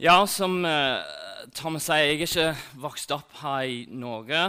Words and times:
Ja, 0.00 0.22
som 0.24 0.62
uh, 0.64 1.02
Thomas 1.52 1.84
sier, 1.84 2.06
jeg 2.08 2.14
er 2.14 2.22
ikke 2.24 2.76
vokst 2.80 3.10
opp 3.12 3.34
her 3.42 3.66
i 3.68 3.82
Norge. 3.92 4.46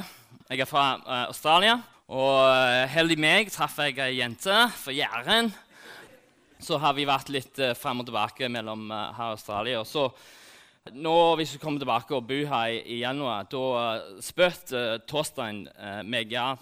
Jeg 0.48 0.62
er 0.64 0.68
fra 0.70 0.84
uh, 1.02 1.26
Australia. 1.26 1.74
Og 2.08 2.38
uh, 2.48 2.86
heldig 2.88 3.18
meg 3.20 3.52
traff 3.52 3.76
jeg 3.84 3.98
ei 4.00 4.22
jente 4.22 4.62
fra 4.79 4.96
Jæren. 4.96 5.52
Så 6.64 6.79
har 6.79 6.96
vi 6.96 7.04
vært 7.10 7.34
litt 7.36 7.60
uh, 7.60 7.74
frem 7.75 8.00
og 8.00 8.07
tilbake 8.07 8.48
mellom 8.48 8.86
uh, 8.93 9.10
her 9.18 9.34
og 9.34 9.36
Australia. 9.36 9.82
Og 9.82 9.89
så 9.92 10.06
nå, 10.96 11.18
hvis 11.42 11.57
vi 11.57 11.61
kommer 11.65 11.83
tilbake 11.83 12.15
og 12.15 12.32
bor 12.32 12.47
her 12.54 12.78
i, 12.78 12.79
i 12.96 13.02
januar, 13.02 13.43
da 13.52 13.65
uh, 13.75 14.24
spurte 14.24 14.86
uh, 14.86 15.04
Torstein 15.04 15.65
meg 16.07 16.32
ja, 16.32 16.54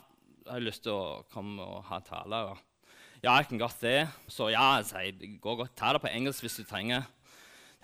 jeg 0.48 0.56
har 0.56 0.66
lyst 0.66 0.88
til 0.88 0.98
å 0.98 1.22
komme 1.30 1.62
og 1.62 1.86
ha 1.92 2.02
tale. 2.10 2.42
Og, 2.56 2.90
ja, 3.22 3.38
jeg 3.38 3.52
kan 3.54 3.64
godt 3.68 3.86
det. 3.86 3.98
Så 4.26 4.50
ja, 4.50 4.82
jeg 4.82 5.14
det 5.22 5.36
går 5.46 5.62
godt. 5.62 5.78
Ta 5.78 5.94
det 5.94 6.02
på 6.02 6.10
engelsk 6.10 6.48
hvis 6.48 6.58
du 6.64 6.66
trenger 6.66 7.06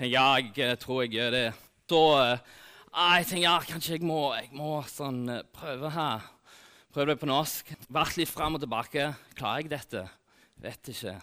ja, 0.04 0.36
jeg 0.36 0.52
eh, 0.60 0.76
tror 0.76 1.06
jeg 1.06 1.14
gjør 1.16 1.30
det. 1.32 1.46
Så 1.88 2.00
uh, 2.20 2.56
jeg 3.16 3.28
tenker 3.30 3.46
ja, 3.46 3.54
kanskje 3.64 3.94
jeg 3.96 4.04
må, 4.04 4.34
jeg 4.36 4.50
må 4.52 4.82
sånn, 4.92 5.22
uh, 5.32 5.46
prøve 5.56 5.92
her. 5.96 6.26
Prøve 6.92 7.14
det 7.14 7.22
på 7.22 7.30
norsk. 7.30 7.72
Vært 7.96 8.20
litt 8.20 8.32
fram 8.32 8.58
og 8.58 8.64
tilbake. 8.64 9.08
Klarer 9.40 9.64
jeg 9.64 9.72
dette? 9.72 10.04
Vet 10.66 10.92
ikke. 10.92 11.16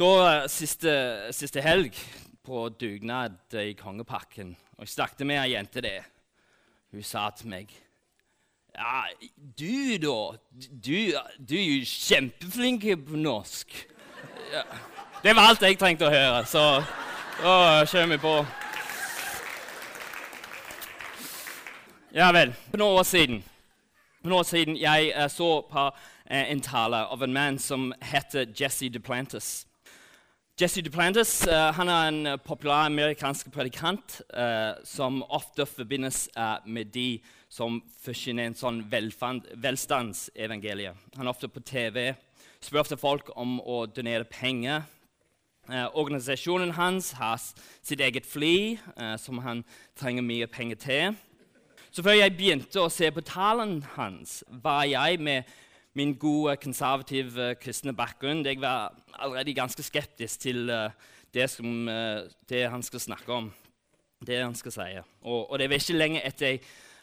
Da, 0.00 0.08
siste, 0.52 0.96
siste, 1.36 1.60
helg, 1.64 2.00
på 2.46 2.66
dugnad 2.80 3.56
i 3.60 3.74
Kongepakken, 3.76 4.52
og 4.76 4.84
jeg 4.84 4.92
snakket 4.92 5.24
med 5.26 5.40
ei 5.40 5.54
jente 5.56 5.82
der, 5.82 6.04
hun 6.94 7.02
sa 7.02 7.24
til 7.34 7.50
meg 7.50 7.72
Ja, 8.76 9.08
du, 9.34 9.96
da. 10.00 10.18
Du, 10.52 10.94
du 11.40 11.56
er 11.56 11.64
jo 11.64 11.88
kjempeflink 11.88 12.86
på 13.08 13.18
norsk. 13.20 13.72
Ja. 14.52 14.62
Det 15.24 15.34
var 15.34 15.50
alt 15.50 15.64
jeg 15.64 15.80
trengte 15.80 16.08
å 16.08 16.14
høre. 16.14 16.46
så... 16.48 16.70
Da 17.36 17.84
kjører 17.84 18.14
vi 18.14 18.16
på. 18.16 18.30
Ja 22.16 22.30
vel. 22.32 22.54
For 22.70 22.80
noen 22.80 22.96
år 22.96 23.04
siden, 23.04 23.42
for 24.22 24.32
noen 24.32 24.40
år 24.40 24.46
siden 24.48 24.78
jeg 24.80 25.10
uh, 25.12 25.26
så 25.28 25.60
på 25.68 25.84
uh, 25.90 25.98
en 26.32 26.62
tale 26.64 27.02
av 27.12 27.26
en 27.26 27.34
mann 27.36 27.60
som 27.60 27.92
heter 28.00 28.48
Jesse 28.56 28.88
Duplantis. 28.88 29.66
Jesse 30.56 30.80
Duplantis 30.80 31.44
uh, 31.44 31.76
han 31.76 31.92
er 31.92 32.08
en 32.08 32.40
populær 32.40 32.88
amerikansk 32.88 33.52
predikant 33.52 34.22
som 34.88 35.20
ofte 35.28 35.68
forbindes 35.68 36.30
med 36.64 36.88
de 36.96 37.20
som 37.52 37.82
forsyner 38.00 38.48
en 38.48 38.56
sånn 38.56 38.80
velstandsevangelie. 38.88 40.96
Han 41.18 41.26
er 41.26 41.36
ofte 41.36 41.52
på 41.52 41.60
TV, 41.60 42.14
spør 42.64 42.86
ofte 42.86 42.96
folk 42.96 43.28
om 43.36 43.60
å 43.60 43.84
donere 43.92 44.24
penger 44.24 44.88
Eh, 45.66 45.86
organisasjonen 45.98 46.70
hans 46.76 47.10
har 47.18 47.40
sitt 47.82 48.00
eget 48.00 48.26
fly, 48.26 48.78
eh, 48.96 49.16
som 49.18 49.38
han 49.38 49.64
trenger 49.98 50.22
mye 50.22 50.46
penger 50.46 50.76
til. 50.76 51.16
Så 51.90 52.02
før 52.02 52.14
jeg 52.14 52.36
begynte 52.36 52.78
å 52.78 52.90
se 52.92 53.10
på 53.10 53.24
tallene 53.26 53.82
hans, 53.96 54.44
var 54.48 54.84
jeg 54.86 55.18
med 55.18 55.42
min 55.94 56.14
gode, 56.14 56.56
konservative 56.56 57.54
kristne 57.54 57.94
bakgrunn 57.96 58.44
Jeg 58.44 58.60
var 58.60 58.94
allerede 59.18 59.54
ganske 59.54 59.82
skeptisk 59.82 60.40
til 60.40 60.70
uh, 60.70 60.90
det, 61.34 61.50
som, 61.50 61.88
uh, 61.88 62.28
det, 62.48 62.70
han 62.70 62.82
skal 62.82 63.00
snakke 63.00 63.32
om, 63.32 63.52
det 64.26 64.42
han 64.42 64.54
skal 64.54 64.72
si. 64.72 65.00
Og, 65.22 65.50
og 65.50 65.58
det 65.58 65.70
var 65.70 65.80
ikke 65.80 65.96
lenge 65.96 66.22
etter 66.22 66.58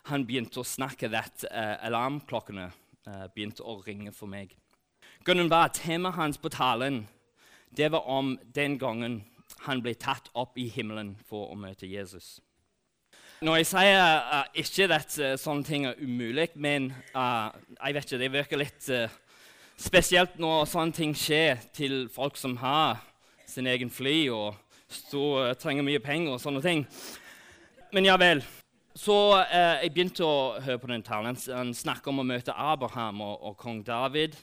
han 0.05 0.27
begynte 0.27 0.61
å 0.61 0.63
snakke, 0.63 1.09
at 1.09 1.47
uh, 1.51 1.87
alarmklokkene 1.87 2.69
begynte 3.35 3.65
å 3.65 3.81
ringe 3.83 4.13
for 4.15 4.29
meg. 4.31 4.53
Grunnen 5.25 5.49
var 5.49 5.65
at 5.67 5.81
temaet 5.81 6.15
hans 6.15 6.37
på 6.37 6.53
talen 6.53 7.07
det 7.77 7.91
var 7.91 8.07
om 8.09 8.39
den 8.55 8.77
gangen 8.79 9.23
han 9.63 9.81
ble 9.83 9.93
tatt 9.99 10.29
opp 10.33 10.57
i 10.59 10.67
himmelen 10.71 11.13
for 11.27 11.51
å 11.53 11.57
møte 11.59 11.87
Jesus. 11.87 12.39
Når 13.43 13.59
jeg 13.59 13.67
sier 13.73 13.99
uh, 13.99 14.45
ikke 14.55 14.87
at 14.95 15.15
uh, 15.19 15.33
sånne 15.39 15.67
ting 15.67 15.87
er 15.89 15.99
umulig, 15.99 16.53
men 16.55 16.91
uh, 17.11 17.51
jeg 17.75 17.95
vet 17.95 18.07
ikke, 18.07 18.19
det 18.21 18.31
virker 18.31 18.61
litt 18.61 18.89
spesielt 19.83 20.37
når 20.39 20.67
sånne 20.71 20.95
ting 20.95 21.15
skjer 21.17 21.59
til 21.75 22.05
folk 22.13 22.37
som 22.39 22.55
har 22.61 23.01
sin 23.49 23.67
egen 23.67 23.91
fly 23.91 24.29
og 24.31 24.55
stå, 24.87 25.53
trenger 25.59 25.83
mye 25.83 26.01
penger 26.03 26.35
og 26.35 26.41
sånne 26.41 26.61
ting. 26.63 26.85
Men 27.93 28.07
ja 28.07 28.15
vel. 28.21 28.43
Så 28.95 29.15
jeg 29.49 29.89
begynte 29.93 30.25
å 30.25 30.61
høre 30.61 30.79
på 30.79 30.89
den 30.91 31.03
talen. 31.03 31.37
Han 31.49 31.73
snakker 31.73 32.13
om 32.13 32.21
å 32.21 32.27
møte 32.29 32.53
Abraham 32.53 33.23
og, 33.25 33.39
og 33.41 33.57
kong 33.57 33.81
David, 33.85 34.37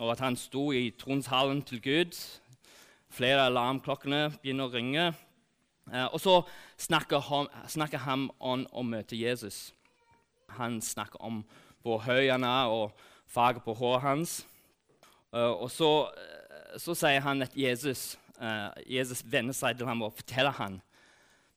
og 0.00 0.10
at 0.12 0.24
han 0.26 0.36
sto 0.36 0.72
i 0.74 0.88
tronshallen 0.98 1.62
til 1.66 1.80
Gud 1.82 2.18
Flere 3.12 3.44
alarmklokkene 3.44 4.30
begynner 4.40 4.70
å 4.70 4.72
ringe. 4.72 5.02
Eh, 5.92 6.06
og 6.06 6.16
så 6.22 6.38
snakker 6.80 7.20
han, 7.26 7.50
snakker 7.68 8.00
han 8.06 8.30
om 8.40 8.64
å 8.72 8.84
møte 8.86 9.18
Jesus. 9.18 9.74
Han 10.56 10.80
snakker 10.80 11.20
om 11.20 11.42
hvor 11.84 12.00
høy 12.06 12.30
han 12.30 12.46
er, 12.46 12.72
og 12.72 12.96
fargen 13.28 13.64
på 13.66 13.74
håret 13.76 14.06
hans. 14.06 14.38
Eh, 15.34 15.44
og 15.52 15.68
så, 15.74 15.90
eh, 16.16 16.78
så, 16.80 16.96
sier 16.96 17.20
han 17.20 17.44
at 17.44 17.56
Jesus, 17.56 18.16
Jesus 18.88 19.20
vender 19.28 19.54
seg 19.54 19.76
til 19.78 19.86
ham 19.86 20.00
og 20.02 20.16
forteller 20.16 20.56
ham 20.56 20.80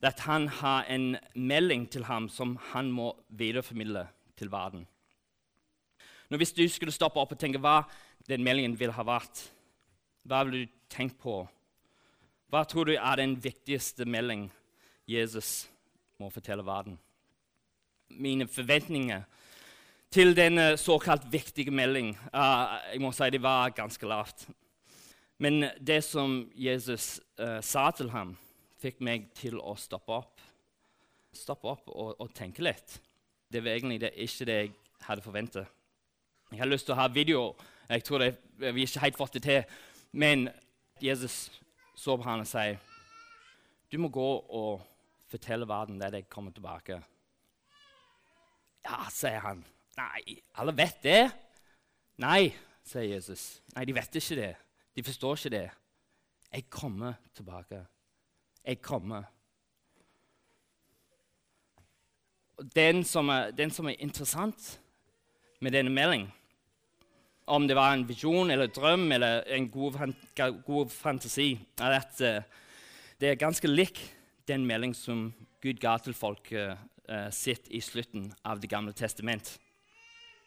at 0.06 0.20
han 0.28 0.44
har 0.60 0.84
en 0.92 1.16
melding 1.34 1.88
til 1.90 2.04
ham 2.06 2.28
som 2.30 2.60
han 2.76 2.92
må 2.94 3.08
videreformidle 3.34 4.04
til 4.38 4.52
verden. 4.54 4.84
Nå, 6.30 6.38
hvis 6.38 6.54
du 6.54 6.62
skulle 6.70 6.94
stoppe 6.94 7.18
opp 7.18 7.34
og 7.34 7.40
tenke 7.42 7.58
hva 7.58 7.80
den 8.30 8.44
meldingen 8.46 8.76
ville 8.78 8.94
ha 8.94 9.06
vært, 9.08 9.48
hva 10.26 10.42
vil 10.46 10.66
du 10.66 10.76
tenke 10.90 11.18
på? 11.22 11.44
Hva 12.50 12.64
tror 12.66 12.90
du 12.90 12.96
er 12.96 13.20
den 13.20 13.36
viktigste 13.42 14.08
melding 14.10 14.48
Jesus 15.10 15.68
må 16.22 16.32
fortelle 16.34 16.66
verden? 16.66 16.98
Mine 18.10 18.48
forventninger 18.50 19.26
til 20.14 20.36
denne 20.38 20.76
såkalt 20.80 21.26
viktige 21.32 21.74
melding 21.74 22.14
uh, 22.34 22.78
jeg 22.94 23.02
må 23.04 23.12
si 23.14 23.30
det 23.34 23.42
var 23.44 23.74
ganske 23.76 24.08
lavt. 24.08 24.48
Men 25.38 25.68
det 25.82 26.02
som 26.06 26.46
Jesus 26.56 27.20
uh, 27.42 27.60
sa 27.62 27.90
til 27.92 28.10
ham, 28.14 28.36
fikk 28.80 29.02
meg 29.04 29.30
til 29.36 29.60
å 29.60 29.76
stoppe 29.78 30.14
opp. 30.16 30.44
Stoppe 31.36 31.68
opp 31.68 31.90
og, 31.92 32.16
og 32.22 32.32
tenke 32.34 32.64
litt. 32.64 33.00
Det 33.52 33.62
var 33.64 33.76
egentlig 33.76 34.00
det, 34.06 34.14
ikke 34.16 34.48
det 34.48 34.60
jeg 34.62 34.72
hadde 35.06 35.26
forventet. 35.26 35.68
Jeg 36.54 36.62
har 36.62 36.70
lyst 36.70 36.88
til 36.88 36.96
å 36.96 37.02
ha 37.02 37.10
video. 37.12 37.50
Jeg 37.90 38.06
tror 38.06 38.24
det, 38.24 38.32
vi 38.72 38.86
ikke 38.86 39.04
helt 39.04 39.20
fått 39.20 39.36
det 39.38 39.44
til. 39.44 39.76
Men 40.16 40.50
Jesus 41.02 41.52
så 41.96 42.14
på 42.16 42.24
han 42.24 42.40
og 42.40 42.48
sier, 42.48 42.78
'Du 43.92 43.98
må 44.00 44.08
gå 44.08 44.30
og 44.50 44.82
fortelle 45.28 45.68
verden 45.68 46.00
det 46.00 46.14
jeg 46.14 46.30
kommer 46.30 46.52
tilbake.' 46.52 47.04
Ja, 48.86 49.10
sier 49.10 49.40
han. 49.40 49.66
Nei, 49.98 50.42
alle 50.56 50.78
vet 50.78 51.04
det. 51.04 51.32
Nei, 52.18 52.54
sier 52.84 53.04
Jesus. 53.04 53.62
Nei, 53.76 53.86
de 53.86 53.96
vet 53.96 54.16
ikke 54.16 54.36
det. 54.36 54.56
De 54.96 55.04
forstår 55.04 55.36
ikke 55.36 55.50
det. 55.50 55.70
Jeg 56.52 56.70
kommer 56.70 57.14
tilbake. 57.34 57.86
Jeg 58.66 58.82
kommer. 58.82 59.24
Den 62.76 63.04
som 63.04 63.30
er, 63.30 63.52
den 63.52 63.72
som 63.72 63.86
er 63.86 64.00
interessant 64.00 64.82
med 65.60 65.72
denne 65.72 65.90
meldingen 65.90 66.32
om 67.46 67.68
det 67.68 67.76
var 67.78 67.94
en 67.94 68.08
visjon 68.08 68.52
eller 68.52 68.72
drøm 68.74 69.12
eller 69.12 69.44
en 69.54 69.70
god, 69.70 70.14
god 70.66 70.90
fantasi, 70.90 71.60
er 71.80 72.00
at 72.00 72.22
uh, 72.22 72.42
det 73.22 73.30
er 73.30 73.40
ganske 73.40 73.68
lik 73.68 74.02
den 74.48 74.66
melding 74.66 74.96
som 74.96 75.34
Gud 75.62 75.80
ga 75.82 75.98
til 76.02 76.14
folket 76.18 76.78
uh, 77.10 77.30
sitt 77.32 77.70
i 77.70 77.82
slutten 77.82 78.32
av 78.44 78.62
Det 78.62 78.70
gamle 78.70 78.94
testament. 78.94 79.60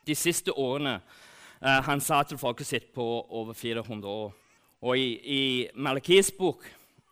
De 0.07 0.15
siste 0.15 0.53
årene 0.53 0.99
uh, 0.99 1.81
han 1.87 2.01
sa 2.01 2.23
til 2.23 2.39
folket 2.39 2.67
sitt 2.67 2.93
på 2.95 3.07
over 3.31 3.55
400 3.55 4.09
år. 4.09 4.35
Og 4.83 4.99
i, 4.99 5.09
i 5.23 5.69
Malakis 5.75 6.31
bok, 6.31 6.67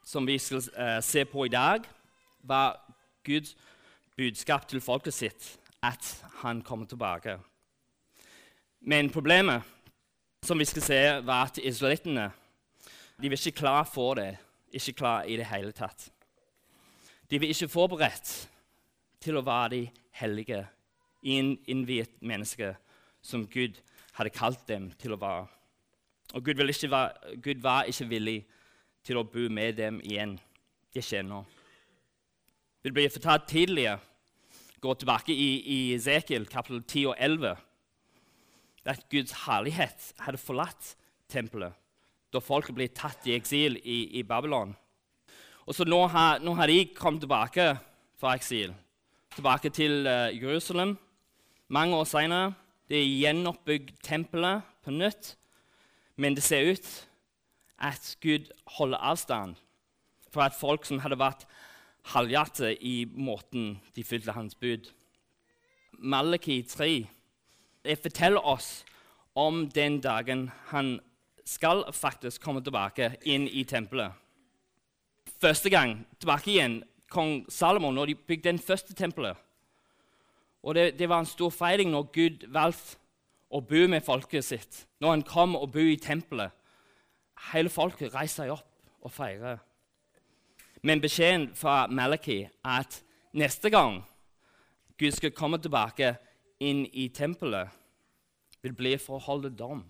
som 0.04 0.26
vi 0.26 0.38
skal 0.38 0.62
se 1.02 1.24
på 1.26 1.44
i 1.44 1.50
dag, 1.50 1.82
var 2.46 2.76
Guds 3.26 3.56
budskap 4.16 4.68
til 4.68 4.80
folket 4.80 5.14
sitt 5.14 5.48
at 5.82 6.12
han 6.44 6.62
kommer 6.62 6.86
tilbake. 6.86 7.38
Men 8.86 9.10
problemet 9.10 9.62
som 10.46 10.58
vi 10.58 10.64
skal 10.64 10.82
se, 10.82 11.00
var 11.26 11.48
at 11.48 11.58
israelittene 11.58 12.30
de 13.16 13.30
var 13.30 13.38
ikke 13.40 13.58
klar 13.58 13.84
for 13.88 14.14
det. 14.14 14.36
Ikke 14.72 14.92
klar 14.92 15.24
i 15.24 15.36
det 15.36 15.46
hele 15.48 15.72
tatt. 15.72 16.10
De 17.30 17.40
var 17.40 17.50
ikke 17.50 17.68
forberedt 17.68 18.32
til 19.24 19.38
å 19.38 19.44
være 19.44 19.70
de 19.72 19.82
hellige, 20.20 20.66
innviet 21.22 22.12
mennesker 22.20 22.76
som 23.24 23.46
Gud 23.50 23.80
hadde 24.14 24.34
kalt 24.36 24.62
dem 24.68 24.90
til 25.00 25.16
å 25.16 25.20
være. 25.20 25.46
Og 26.34 26.44
Gud, 26.44 26.60
være, 26.60 27.38
Gud 27.42 27.62
var 27.62 27.88
ikke 27.88 28.08
villig 28.10 28.40
til 29.06 29.18
å 29.18 29.24
bo 29.26 29.48
med 29.48 29.78
dem 29.80 29.98
igjen. 30.04 30.36
Det 30.94 31.02
skjer 31.04 31.24
nå. 31.26 31.42
Det 32.84 32.92
blir 32.94 33.10
fortalt 33.10 33.48
tidligere. 33.48 33.98
går 34.80 34.94
tilbake 34.94 35.32
i, 35.32 35.50
i 35.66 35.94
Ezekiel 35.94 36.46
kapittel 36.46 36.82
10 36.82 37.06
og 37.06 37.16
11 37.18 37.65
at 38.90 39.08
Guds 39.10 39.34
herlighet 39.46 40.12
hadde 40.22 40.40
forlatt 40.40 40.94
tempelet 41.32 41.74
da 42.34 42.42
folket 42.42 42.76
ble 42.76 42.88
tatt 42.92 43.26
i 43.28 43.34
eksil 43.36 43.78
i, 43.80 44.18
i 44.18 44.22
Babylon. 44.26 44.74
Og 45.66 45.74
så 45.74 45.86
nå 45.88 46.02
har, 46.12 46.42
nå 46.42 46.54
har 46.58 46.70
de 46.70 46.82
kommet 46.94 47.24
tilbake 47.24 47.70
fra 48.20 48.34
eksil, 48.36 48.74
tilbake 49.34 49.72
til 49.74 50.06
uh, 50.06 50.30
Jerusalem. 50.34 50.96
Mange 51.68 51.96
år 51.96 52.06
senere. 52.08 52.54
Det 52.86 53.00
er 53.00 53.14
gjenoppbygd 53.22 53.96
tempelet 54.06 54.66
på 54.84 54.94
nytt. 54.94 55.34
Men 56.16 56.36
det 56.36 56.44
ser 56.46 56.70
ut 56.70 56.90
at 57.82 58.12
Gud 58.22 58.52
holder 58.78 59.02
avstand 59.02 59.56
fra 60.32 60.46
at 60.46 60.56
folk 60.56 60.86
som 60.86 61.00
hadde 61.02 61.18
vært 61.18 61.44
halvhjertet 62.12 62.78
i 62.86 63.02
måten 63.10 63.80
de 63.96 64.04
fylte 64.06 64.36
hans 64.36 64.54
bud. 64.54 64.86
Malaki 65.98 66.60
3 66.62 66.88
det 66.94 67.15
forteller 68.02 68.42
oss 68.42 68.84
om 69.36 69.68
den 69.70 70.00
dagen 70.00 70.50
han 70.72 70.98
skal 71.46 71.84
faktisk 71.94 72.42
komme 72.42 72.62
tilbake 72.64 73.12
inn 73.22 73.46
i 73.48 73.64
tempelet. 73.64 74.12
Første 75.40 75.70
gang 75.70 76.00
tilbake 76.18 76.50
igjen 76.50 76.80
kong 77.12 77.44
Salomon 77.52 77.94
når 77.94 78.10
de 78.10 78.14
bygde 78.14 78.50
den 78.50 78.58
første 78.58 78.94
tempelet. 78.94 79.36
Og 80.66 80.74
det, 80.74 80.98
det 80.98 81.08
var 81.08 81.22
en 81.22 81.30
stor 81.30 81.52
feiring 81.54 81.92
når 81.92 82.08
Gud 82.14 82.46
valgte 82.50 82.98
å 83.54 83.60
bo 83.62 83.86
med 83.86 84.02
folket 84.02 84.44
sitt. 84.44 84.82
Når 84.98 85.10
han 85.10 85.22
kom 85.26 85.54
og 85.56 85.70
bo 85.76 85.84
i 85.84 85.98
tempelet. 86.02 86.50
Hele 87.52 87.70
folket 87.70 88.14
reiser 88.14 88.46
seg 88.46 88.54
opp 88.56 89.04
og 89.06 89.12
feirer. 89.12 89.60
Men 90.82 91.02
beskjeden 91.02 91.50
fra 91.54 91.84
Malaki 91.86 92.40
er 92.46 92.80
at 92.80 93.00
neste 93.36 93.70
gang 93.70 94.00
Gud 94.98 95.12
skal 95.12 95.34
komme 95.36 95.60
tilbake 95.62 96.14
inn 96.60 96.86
i 96.92 97.08
tempelet, 97.08 97.68
vil 98.62 98.74
bli 98.74 98.96
for 98.98 99.18
å 99.18 99.26
holde 99.26 99.52
dom. 99.54 99.84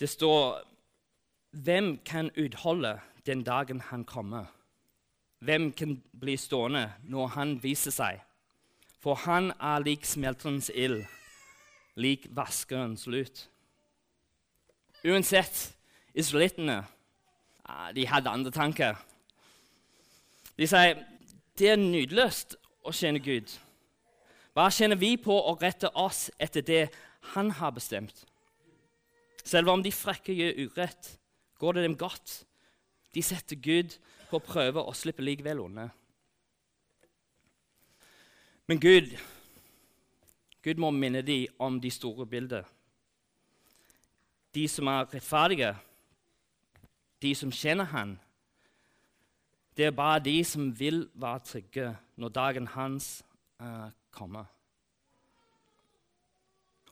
Det 0.00 0.08
står 0.08 0.66
Hvem 1.50 1.98
kan 2.06 2.30
utholde 2.38 3.00
den 3.26 3.42
dagen 3.42 3.80
han 3.80 4.04
kommer? 4.04 4.46
Hvem 5.42 5.72
kan 5.72 5.96
bli 6.20 6.36
stående 6.36 6.92
når 7.02 7.26
han 7.34 7.56
viser 7.62 7.90
seg? 7.90 8.20
For 9.02 9.18
han 9.24 9.50
er 9.56 9.82
lik 9.82 10.04
smelterens 10.06 10.70
ild, 10.74 11.02
lik 11.96 12.28
vaskerens 12.36 13.06
lut. 13.10 13.48
Uansett, 15.02 15.72
israelittene 16.14 16.84
de 17.96 18.06
hadde 18.06 18.30
andre 18.30 18.52
tanker. 18.52 18.94
De 20.58 20.68
sier 20.68 21.00
det 21.58 21.72
er 21.72 21.80
nydeløst 21.80 22.54
å 22.84 22.92
tjene 22.92 23.20
Gud. 23.24 23.48
Hva 24.54 24.66
tjener 24.74 24.98
vi 24.98 25.14
på 25.20 25.34
å 25.34 25.54
rette 25.60 25.90
oss 25.94 26.28
etter 26.38 26.64
det 26.66 26.82
Han 27.34 27.50
har 27.50 27.70
bestemt? 27.76 28.24
Selv 29.44 29.70
om 29.70 29.82
de 29.82 29.92
frekke 29.92 30.34
gjør 30.34 30.58
urett, 30.66 31.18
går 31.58 31.76
det 31.76 31.82
dem 31.84 31.96
godt. 31.96 32.42
De 33.14 33.22
setter 33.22 33.56
Gud 33.56 33.96
på 34.30 34.38
prøve 34.38 34.82
og 34.82 34.96
slipper 34.96 35.26
likevel 35.26 35.62
unna. 35.64 35.88
Men 38.70 38.80
Gud, 38.80 39.10
Gud 40.62 40.78
må 40.78 40.90
minne 40.94 41.22
dem 41.26 41.46
om 41.58 41.80
de 41.80 41.90
store 41.90 42.26
bildene. 42.26 42.66
De 44.54 44.66
som 44.68 44.86
er 44.90 45.06
rettferdige, 45.12 45.74
de 47.22 47.34
som 47.34 47.52
kjenner 47.54 47.90
Han, 47.90 48.16
det 49.76 49.86
er 49.86 49.96
bare 49.96 50.22
de 50.22 50.44
som 50.44 50.70
vil 50.78 51.04
være 51.14 51.44
trygge 51.46 51.90
når 52.16 52.28
dagen 52.34 52.66
hans 52.66 53.22
uh, 53.62 53.88
kommer. 54.12 54.48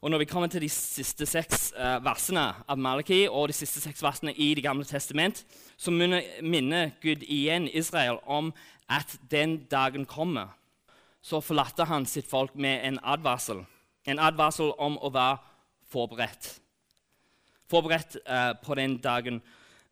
Og 0.01 0.11
Når 0.11 0.19
vi 0.19 0.25
kommer 0.25 0.47
til 0.47 0.63
de 0.63 0.69
siste 0.71 1.27
seks 1.27 1.73
uh, 1.75 1.99
versene 2.05 2.53
av 2.71 2.79
Malaki 2.79 3.25
og 3.27 3.49
de 3.51 3.57
siste 3.57 3.81
seks 3.83 4.03
versene 4.03 4.31
i 4.31 4.53
Det 4.55 4.63
gamle 4.63 4.85
testament, 4.87 5.43
så 5.77 5.91
minner 5.91 6.91
Gud 7.03 7.25
igjen 7.27 7.67
Israel 7.73 8.21
om 8.27 8.53
at 8.89 9.19
den 9.31 9.65
dagen 9.71 10.07
kommer. 10.07 10.55
Så 11.23 11.41
forlater 11.41 11.85
han 11.85 12.07
sitt 12.07 12.31
folk 12.31 12.55
med 12.55 12.87
en 12.87 13.01
advarsel. 13.03 13.65
En 14.07 14.19
advarsel 14.23 14.71
om 14.79 14.99
å 15.03 15.11
være 15.11 15.43
forberedt. 15.91 16.61
Forberedt 17.69 18.21
uh, 18.23 18.55
på 18.63 18.75
den 18.79 19.01
dagen 19.03 19.43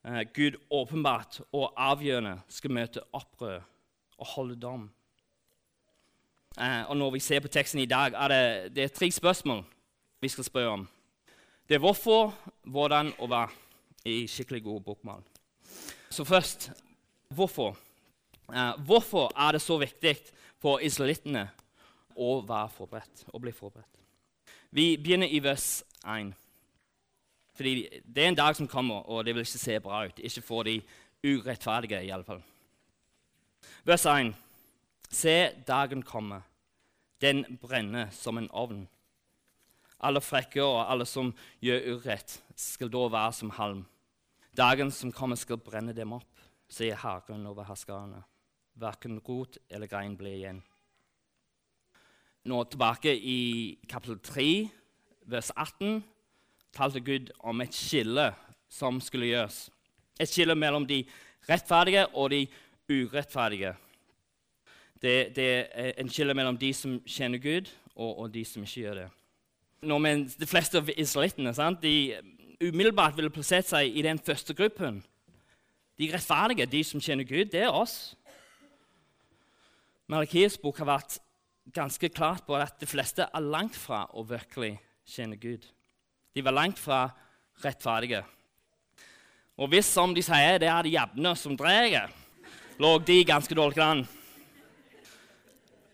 uh, 0.06 0.22
Gud 0.34 0.55
åpenbart 0.70 1.40
og 1.50 1.75
avgjørende 1.75 2.38
skal 2.49 2.79
møte 2.79 3.02
opprør 3.12 3.67
og 4.19 4.26
holde 4.37 4.55
dom. 4.55 4.87
Uh, 6.56 6.91
og 6.91 6.97
Når 6.97 7.11
vi 7.11 7.20
ser 7.20 7.41
på 7.41 7.49
teksten 7.49 7.81
i 7.81 7.87
dag, 7.87 8.12
er 8.12 8.29
det, 8.29 8.75
det 8.76 8.85
er 8.85 8.88
tre 8.88 9.11
spørsmål 9.12 9.64
vi 10.20 10.29
skal 10.29 10.44
spørre 10.44 10.69
om. 10.69 10.88
Det 11.69 11.75
er 11.75 11.82
hvorfor, 11.82 12.35
hvordan 12.64 13.12
og 13.19 13.29
hva 13.29 13.47
i 14.06 14.26
skikkelig 14.26 14.62
god 14.62 14.81
bokmål. 14.81 15.23
Så 16.11 16.25
først 16.25 16.70
hvorfor. 17.29 17.76
Eh, 18.55 18.73
hvorfor 18.87 19.32
er 19.47 19.53
det 19.53 19.62
så 19.62 19.79
viktig 19.79 20.17
for 20.62 20.79
israelittene 20.79 21.49
å 22.17 22.41
være 22.47 22.70
forberedt, 22.70 23.25
å 23.35 23.41
bli 23.43 23.53
forberedt? 23.53 23.99
Vi 24.70 24.97
begynner 24.97 25.26
i 25.26 25.43
vers 25.43 25.82
1. 26.06 26.32
Fordi 27.56 27.75
det 28.05 28.23
er 28.23 28.29
en 28.29 28.38
dag 28.38 28.56
som 28.56 28.69
kommer, 28.69 29.03
og 29.08 29.25
det 29.25 29.35
vil 29.35 29.47
ikke 29.47 29.58
se 29.58 29.81
bra 29.81 30.05
ut. 30.06 30.19
Ikke 30.19 30.43
for 30.44 30.62
de 30.62 30.81
urettferdige, 31.25 32.05
iallfall. 32.06 32.43
Vers 33.85 34.06
1. 34.06 34.35
Se, 35.11 35.53
dagen 35.67 36.03
komme. 36.03 36.43
Den 37.20 37.44
brenner 37.61 38.11
som 38.12 38.38
en 38.38 38.50
ovn. 38.50 38.87
Alle 40.05 40.20
frekke 40.20 40.61
og 40.64 40.82
alle 40.85 41.06
som 41.08 41.32
gjør 41.64 41.97
urett, 41.97 42.41
skal 42.56 42.91
da 42.93 43.06
være 43.12 43.32
som 43.32 43.53
halm. 43.56 43.85
Dagen 44.56 44.91
som 44.93 45.12
kommer, 45.12 45.37
skal 45.37 45.61
brenne 45.61 45.94
dem 45.97 46.12
opp, 46.17 46.29
sier 46.69 46.99
Herren 47.00 47.47
over 47.49 47.64
herskerne. 47.69 48.23
Verken 48.76 49.20
rot 49.25 49.56
eller 49.70 49.88
grein 49.88 50.17
blir 50.17 50.37
igjen. 50.37 50.61
Nå 52.47 52.61
tilbake 52.70 53.11
i 53.11 53.38
kapittel 53.88 54.20
3, 54.23 54.49
vers 55.26 55.49
18 55.56 56.03
talte 56.76 57.00
Gud 57.00 57.32
om 57.41 57.64
et 57.64 57.75
skille 57.75 58.29
som 58.69 59.00
skulle 59.03 59.32
gjøres. 59.32 59.67
Et 60.20 60.31
skille 60.31 60.55
mellom 60.55 60.87
de 60.87 61.03
rettferdige 61.49 62.06
og 62.14 62.31
de 62.31 62.44
urettferdige. 62.93 63.75
Det, 65.02 65.37
det 65.37 65.48
er 65.72 65.93
en 66.00 66.10
skille 66.10 66.34
mellom 66.34 66.56
de 66.58 66.72
som 66.75 66.96
kjenner 67.04 67.38
Gud, 67.43 67.69
og, 67.94 68.19
og 68.19 68.34
de 68.34 68.44
som 68.44 68.64
ikke 68.64 68.81
gjør 68.81 69.00
det. 69.02 69.08
Men 69.87 70.25
de 70.28 70.48
fleste 70.48 70.81
av 70.81 70.88
israelittene 70.96 71.52
de 71.82 71.96
umiddelbart 72.60 73.16
ville 73.16 73.31
plassert 73.31 73.69
seg 73.69 73.93
i 73.93 74.02
den 74.02 74.19
første 74.19 74.54
gruppen. 74.56 75.02
De 75.96 76.08
rettferdige, 76.12 76.67
de 76.67 76.82
som 76.84 77.00
kjenner 77.00 77.24
Gud, 77.24 77.53
det 77.53 77.62
er 77.65 77.72
oss. 77.72 78.17
Malakias 80.08 80.58
bok 80.60 80.79
har 80.79 80.91
vært 80.91 81.19
ganske 81.74 82.08
klart 82.15 82.44
på 82.46 82.56
at 82.56 82.76
de 82.81 82.86
fleste 82.86 83.26
er 83.26 83.43
langt 83.43 83.76
fra 83.76 84.05
å 84.15 84.24
virkelig 84.26 84.76
kjenne 85.08 85.38
Gud. 85.41 85.65
De 86.36 86.44
var 86.44 86.55
langt 86.55 86.79
fra 86.79 87.08
rettferdige. 87.65 88.22
Og 89.56 89.70
hvis, 89.72 89.88
som 89.88 90.12
de 90.15 90.22
sier, 90.22 90.60
det 90.60 90.69
er 90.69 90.84
de 90.84 90.93
jevne 90.93 91.32
som 91.41 91.56
drar, 91.56 92.12
lå 92.79 92.93
de 93.08 93.22
ganske 93.24 93.56
dårlig 93.56 93.82
an. 93.82 94.05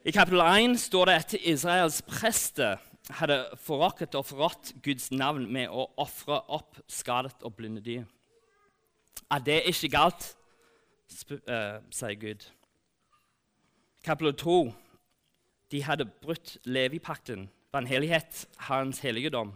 I 0.05 0.11
kapittel 0.11 0.41
1 0.41 0.81
står 0.81 1.05
det 1.05 1.13
at 1.15 1.35
Israels 1.47 2.01
prester 2.03 2.81
hadde 3.11 3.37
forrådt 3.63 4.17
og 4.19 4.27
forrådt 4.27 4.73
Guds 4.83 5.13
navn 5.15 5.45
med 5.47 5.71
å 5.71 5.85
ofre 6.03 6.41
opp 6.51 6.81
skadet 6.91 7.45
og 7.47 7.55
blinde 7.55 7.79
dyr. 7.81 8.03
Er 9.31 9.45
det 9.47 9.61
ikke 9.71 9.93
galt? 9.95 10.33
Uh, 11.31 11.79
sier 11.95 12.19
Gud. 12.19 12.49
Kapittel 14.03 14.35
2. 14.43 14.59
De 15.71 15.85
hadde 15.87 16.11
brutt 16.25 16.57
Levipakten, 16.65 17.47
vanhellighet, 17.73 18.49
Hans 18.67 18.99
helligdom. 19.07 19.55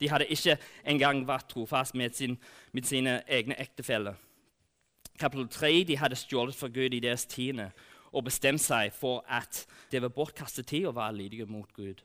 De 0.00 0.08
hadde 0.08 0.32
ikke 0.32 0.56
engang 0.88 1.26
vært 1.28 1.50
trofast 1.52 1.94
med, 1.94 2.16
sin, 2.16 2.38
med 2.72 2.88
sine 2.88 3.20
egne 3.28 3.60
ektefeller. 3.60 4.16
Kapittel 5.20 5.52
3 5.52 5.74
de 5.84 6.00
hadde 6.00 6.16
stjålet 6.16 6.56
fra 6.56 6.72
Gud 6.72 6.96
i 6.96 7.04
deres 7.04 7.28
tiende 7.28 7.74
og 8.12 8.24
bestemt 8.24 8.60
seg 8.60 8.92
for 8.94 9.24
at 9.28 9.64
det 9.92 10.02
var 10.02 10.12
bortkastet 10.14 10.68
tid 10.68 10.86
å 10.88 10.94
være 10.96 11.16
lydige 11.16 11.46
mot 11.48 11.68
Gud. 11.76 12.02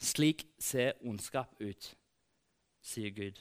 Slik 0.00 0.44
ser 0.60 0.98
ondskap 1.04 1.54
ut, 1.60 1.92
sier 2.84 3.10
Gud. 3.16 3.40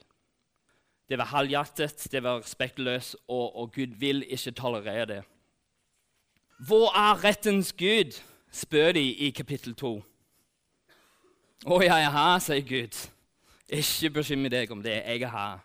Det 1.09 1.19
var 1.19 1.29
halvhjertet, 1.29 2.07
det 2.11 2.23
var 2.23 2.39
respektløst, 2.39 3.17
og, 3.27 3.55
og 3.55 3.73
Gud 3.75 3.97
vil 3.99 4.23
ikke 4.23 4.55
tolerere 4.57 5.05
det. 5.05 5.21
Hvor 6.67 6.89
er 6.95 7.23
rettens 7.23 7.73
Gud? 7.73 8.15
spør 8.55 8.91
de 8.95 9.03
i 9.13 9.29
kapittel 9.35 9.73
2. 9.75 9.89
Å, 11.65 11.79
jeg 11.83 11.91
er 11.91 12.13
her, 12.13 12.35
sier 12.39 12.63
Gud. 12.63 12.99
Ikke 13.67 14.13
bekymre 14.19 14.51
deg 14.53 14.71
om 14.71 14.83
det. 14.85 14.93
Jeg 15.01 15.25
er 15.27 15.33
her. 15.33 15.63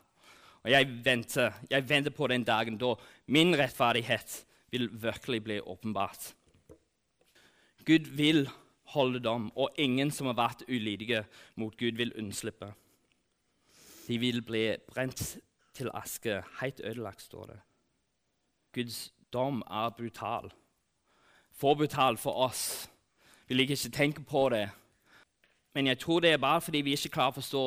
Og 0.65 0.71
jeg 0.73 0.89
venter, 1.05 1.55
jeg 1.71 1.89
venter 1.89 2.13
på 2.13 2.27
den 2.33 2.45
dagen 2.45 2.79
da 2.81 2.95
min 3.31 3.55
rettferdighet 3.57 4.41
vil 4.71 4.89
virkelig 5.03 5.45
bli 5.45 5.61
åpenbart. 5.61 6.35
Gud 7.87 8.11
vil 8.17 8.49
holde 8.83 9.21
dom, 9.21 9.53
og 9.57 9.71
ingen 9.79 10.11
som 10.11 10.27
har 10.27 10.39
vært 10.39 10.67
ulydige 10.69 11.25
mot 11.57 11.77
Gud, 11.77 11.97
vil 11.97 12.13
unnslippe. 12.19 12.73
De 14.09 14.19
vil 14.19 14.43
bli 14.43 14.77
brent 14.93 15.39
til 15.75 15.91
aske, 15.95 16.43
helt 16.61 16.81
ødelagt, 16.85 17.23
står 17.23 17.47
det. 17.47 17.61
Guds 18.73 19.13
dom 19.33 19.63
er 19.71 19.91
brutal. 19.91 20.53
For 21.53 21.75
brutal 21.75 22.17
for 22.17 22.33
oss. 22.33 22.91
Vi 23.49 23.55
liker 23.55 23.75
ikke 23.75 23.97
tenke 23.97 24.23
på 24.23 24.49
det. 24.49 24.71
Men 25.75 25.87
jeg 25.87 25.99
tror 25.99 26.21
det 26.21 26.33
er 26.33 26.37
bare 26.37 26.61
fordi 26.61 26.81
vi 26.81 26.93
ikke 26.93 27.15
klarer 27.15 27.35
å 27.35 27.39
forstå 27.39 27.65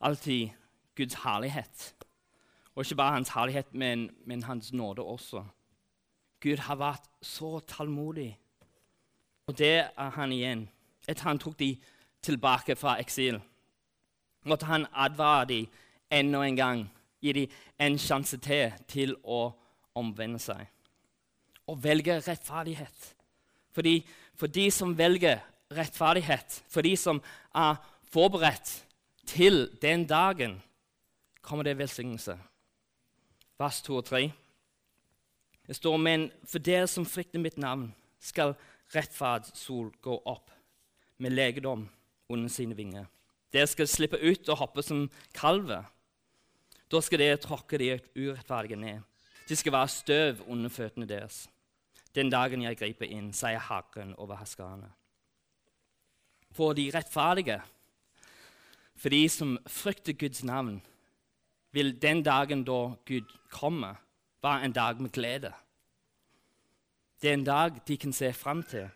alltid 0.00 0.50
Guds 0.96 1.14
herlighet. 1.24 1.94
Og 2.74 2.84
ikke 2.84 2.98
bare 2.98 3.12
hans 3.12 3.28
herlighet, 3.34 3.74
men, 3.74 4.10
men 4.26 4.42
hans 4.42 4.72
nåde 4.72 5.02
også. 5.02 5.44
Gud 6.44 6.60
har 6.66 6.76
vært 6.76 7.06
så 7.24 7.56
tålmodig. 7.64 8.34
Og 9.48 9.56
det 9.56 9.76
er 9.88 10.10
han 10.16 10.32
igjen. 10.32 10.66
Etter 11.08 11.30
han 11.30 11.40
tok 11.40 11.56
de 11.58 11.70
tilbake 12.24 12.76
fra 12.76 12.98
eksil, 13.00 13.38
måtte 14.44 14.68
han 14.68 14.86
advare 14.92 15.48
dem 15.48 15.66
enda 16.12 16.42
en 16.44 16.56
gang. 16.56 16.84
Gi 17.24 17.32
dem 17.32 17.52
en 17.80 17.98
sjanse 17.98 18.36
til 18.44 18.72
til 18.88 19.16
å 19.24 19.46
omvende 19.96 20.40
seg. 20.40 20.66
Og 21.68 21.80
velge 21.80 22.18
rettferdighet. 22.20 23.14
Fordi 23.72 24.02
for 24.36 24.46
de 24.46 24.68
som 24.70 24.92
velger 24.98 25.40
rettferdighet, 25.72 26.62
for 26.68 26.84
de 26.84 26.96
som 26.96 27.22
er 27.54 27.80
forberedt 28.12 28.84
til 29.26 29.70
den 29.82 30.04
dagen, 30.06 30.62
kommer 31.42 31.64
det 31.64 31.78
velsignelse. 31.78 32.36
Vers 33.58 33.82
2 33.82 33.96
og 33.96 34.04
3. 34.04 34.32
Det 35.66 35.76
står 35.76 35.96
men 36.00 36.28
for 36.44 36.62
dere 36.62 36.88
som 36.90 37.06
frykter 37.08 37.40
mitt 37.40 37.56
navn, 37.60 37.88
skal 38.20 38.54
rettferdssol 38.94 39.90
gå 40.04 40.18
opp 40.28 40.52
med 41.20 41.32
legedom 41.32 41.86
under 42.28 42.52
sine 42.52 42.76
vinger. 42.76 43.06
Dere 43.52 43.68
skal 43.70 43.88
slippe 43.88 44.20
ut 44.20 44.48
og 44.50 44.58
hoppe 44.60 44.82
som 44.82 45.06
kalver. 45.36 45.84
Da 46.90 47.00
skal 47.00 47.22
dere 47.22 47.40
tråkke 47.40 47.78
de 47.80 47.94
urettferdige 48.16 48.78
ned. 48.80 49.02
De 49.48 49.56
skal 49.56 49.72
være 49.72 49.92
støv 49.92 50.44
under 50.48 50.72
føttene 50.72 51.08
deres. 51.08 51.44
Den 52.14 52.30
dagen 52.30 52.62
jeg 52.62 52.78
griper 52.78 53.10
inn, 53.10 53.32
sier 53.34 53.60
Herren 53.60 54.14
over 54.18 54.38
herskerne. 54.38 54.90
For 56.54 56.76
de 56.76 56.86
rettferdige, 56.94 57.58
for 58.94 59.10
de 59.10 59.24
som 59.28 59.56
frykter 59.66 60.14
Guds 60.14 60.44
navn, 60.46 60.78
vil 61.74 61.96
den 62.02 62.22
dagen 62.22 62.62
da 62.64 62.94
Gud 63.06 63.32
kommer, 63.50 63.98
være 64.44 64.64
en 64.64 64.76
dag 64.76 65.00
med 65.00 65.12
glede. 65.12 65.52
Det 67.22 67.30
er 67.30 67.34
en 67.34 67.46
dag 67.46 67.80
de 67.88 67.96
kan 67.96 68.12
se 68.12 68.32
fram 68.32 68.62
til. 68.62 68.88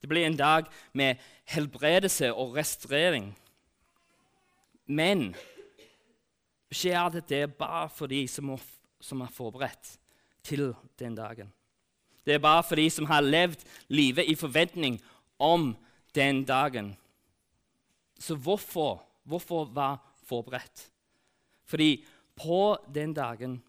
Det 0.00 0.08
blir 0.08 0.26
en 0.26 0.36
dag 0.36 0.68
med 0.92 1.16
helbredelse 1.44 2.34
og 2.34 2.54
restaurering. 2.56 3.32
Men 4.86 5.34
skjer 6.72 7.08
det 7.14 7.28
det 7.28 7.54
bare 7.58 7.88
for 7.88 8.06
de 8.06 8.26
som 8.28 9.20
er 9.20 9.32
forberedt 9.32 9.98
til 10.44 10.74
den 10.98 11.16
dagen. 11.16 11.52
Det 12.24 12.34
er 12.34 12.38
bare 12.38 12.62
for 12.64 12.76
de 12.76 12.88
som 12.90 13.06
har 13.06 13.24
levd 13.24 13.64
livet 13.88 14.28
i 14.28 14.34
forventning 14.34 15.00
om 15.38 15.74
den 16.14 16.44
dagen. 16.44 16.96
Så 18.18 18.36
hvorfor, 18.36 19.02
hvorfor 19.24 19.64
være 19.64 19.98
forberedt? 20.24 20.90
Fordi 21.64 22.04
på 22.36 22.76
den 22.94 23.14
dagen 23.14 23.62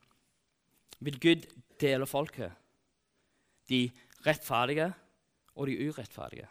vil 0.99 1.19
Gud 1.19 1.47
dele 1.81 2.07
folket. 2.07 2.51
De 3.69 3.91
rettferdige 4.25 4.93
og 5.55 5.67
de 5.67 5.87
urettferdige. 5.87 6.47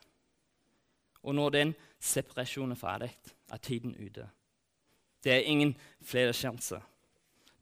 Og 1.23 1.35
når 1.35 1.51
den 1.51 1.75
separasjonen 2.01 2.73
er 2.73 2.81
ferdig, 2.81 3.11
er 3.53 3.57
tiden 3.57 3.97
ute. 4.07 4.29
Det 5.25 5.33
er 5.33 5.49
ingen 5.49 5.77
flere 6.03 6.33
sjanser. 6.33 6.81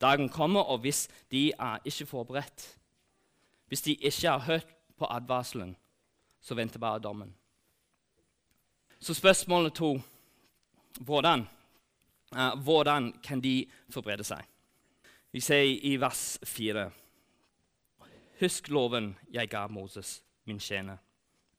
Dagen 0.01 0.29
kommer, 0.29 0.61
og 0.61 0.79
hvis 0.79 1.09
de 1.31 1.53
er 1.59 1.79
ikke 1.85 2.07
forberedt, 2.07 2.79
hvis 3.69 3.83
de 3.83 3.95
ikke 3.95 4.29
har 4.29 4.39
hørt 4.39 4.67
på 4.99 5.07
advarselen, 5.11 5.77
så 6.41 6.55
venter 6.55 6.79
bare 6.79 6.99
dommen. 6.99 7.35
Så 9.01 9.15
spørsmålet 9.15 9.75
to 9.75 10.01
hvordan, 11.01 11.49
uh, 12.33 12.63
hvordan 12.63 13.13
kan 13.23 13.41
de 13.41 13.67
forberede 13.91 14.25
seg? 14.25 14.45
Vi 15.33 15.41
sier 15.41 15.79
i 15.81 15.97
vers 15.97 16.39
4.: 16.45 16.91
Husk 18.41 18.69
loven 18.69 19.15
jeg 19.33 19.49
ga 19.49 19.67
Moses, 19.67 20.23
min 20.45 20.59
tjener, 20.61 20.97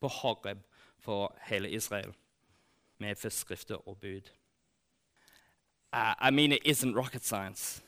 på 0.00 0.08
Horeb 0.08 0.58
for 0.98 1.34
hele 1.48 1.70
Israel, 1.70 2.12
med 2.98 3.16
forskrifter 3.16 3.88
og 3.88 3.98
bud. 3.98 4.30
Uh, 5.92 6.14
I 6.28 6.30
mean, 6.30 6.52
it 6.52 6.62
isn't 6.64 6.94
rocket 6.94 7.24
science. 7.24 7.82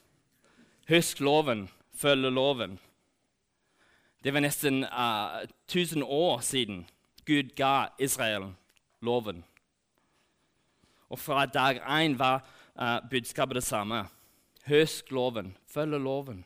Husk 0.89 1.21
loven, 1.21 1.71
følge 1.95 2.31
loven. 2.31 2.81
Det 4.25 4.35
var 4.35 4.41
nesten 4.41 4.85
uh, 4.85 5.43
1000 5.69 6.03
år 6.03 6.41
siden 6.41 6.89
Gud 7.27 7.55
ga 7.57 7.89
Israel 7.99 8.55
loven. 9.01 9.45
Og 11.09 11.19
fra 11.19 11.47
dag 11.47 11.79
én 12.03 12.19
var 12.19 12.43
uh, 12.75 13.11
budskapet 13.11 13.55
det 13.55 13.65
samme. 13.65 14.09
Husk 14.67 15.11
loven, 15.15 15.53
følg 15.71 16.01
loven. 16.03 16.45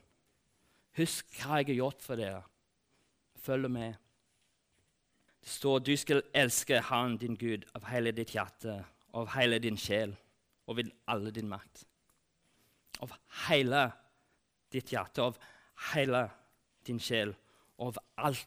Husk 0.98 1.28
hva 1.40 1.60
jeg 1.60 1.70
har 1.70 1.78
gjort 1.78 2.02
for 2.04 2.20
dere. 2.20 2.42
Følg 3.40 3.70
med. 3.72 3.94
Det 5.40 5.48
står 5.48 5.78
du 5.78 5.94
skal 5.96 6.22
elske 6.36 6.82
Han, 6.90 7.16
din 7.16 7.38
Gud 7.40 7.64
av 7.74 7.86
hele 7.88 8.12
ditt 8.12 8.34
hjerte, 8.34 8.82
av 9.16 9.32
hele 9.34 9.58
din 9.58 9.78
sjel 9.80 10.12
og 10.68 10.76
ved 10.76 10.92
alle 11.08 11.32
din 11.32 11.48
makt. 11.48 11.86
Av 13.00 13.14
hele 13.48 13.86
ditt 14.72 14.92
hjerte, 14.92 15.24
av 15.24 15.38
hele 15.94 16.26
din 16.86 17.00
sjel 17.00 17.32
og 17.78 17.94
av 17.94 18.02
all 18.28 18.38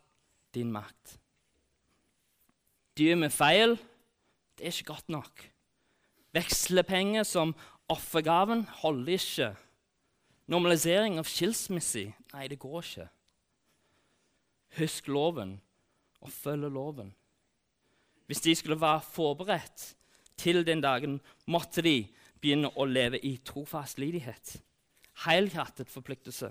din 0.53 0.69
makt. 0.71 1.17
Dyr 2.97 3.17
med 3.17 3.33
feil, 3.33 3.73
det 4.53 4.67
er 4.67 4.75
ikke 4.75 4.93
godt 4.93 5.09
nok. 5.09 5.47
Vekslepenger 6.37 7.25
som 7.25 7.55
offergaven 7.89 8.67
holder 8.83 9.17
ikke. 9.17 9.49
Normalisering 10.51 11.19
av 11.21 11.27
skilsmisse 11.29 12.09
nei, 12.33 12.47
det 12.51 12.59
går 12.59 12.79
ikke. 12.81 13.07
Husk 14.79 15.07
loven 15.07 15.57
og 16.23 16.31
følg 16.33 16.67
loven. 16.73 17.13
Hvis 18.27 18.43
de 18.43 18.55
skulle 18.55 18.79
være 18.81 19.03
forberedt 19.13 19.93
til 20.37 20.65
den 20.65 20.81
dagen, 20.81 21.19
måtte 21.45 21.83
de 21.85 22.07
begynne 22.41 22.71
å 22.75 22.85
leve 22.89 23.19
i 23.23 23.37
trofast 23.45 23.99
lydighet. 24.01 24.57
Helhjertet 25.25 25.91
forpliktelse. 25.91 26.49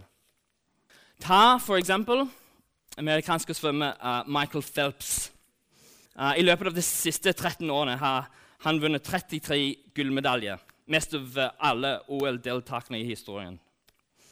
Ta 1.23 1.59
for 1.63 1.77
eksempel 1.77 2.25
amerikanske 2.99 3.55
svømmer 3.57 3.97
uh, 4.01 4.23
Michael 4.29 4.65
Phelps. 4.65 5.33
Uh, 6.17 6.33
I 6.39 6.45
løpet 6.45 6.71
av 6.71 6.77
de 6.77 6.85
siste 6.85 7.33
13 7.33 7.69
årene 7.71 7.97
har 8.01 8.29
han 8.63 8.81
vunnet 8.81 9.05
33 9.05 9.59
gullmedaljer. 9.97 10.61
Mest 10.93 11.15
av 11.17 11.39
alle 11.59 11.97
OL-deltakerne 12.09 13.01
i 13.01 13.09
historien. 13.09 13.59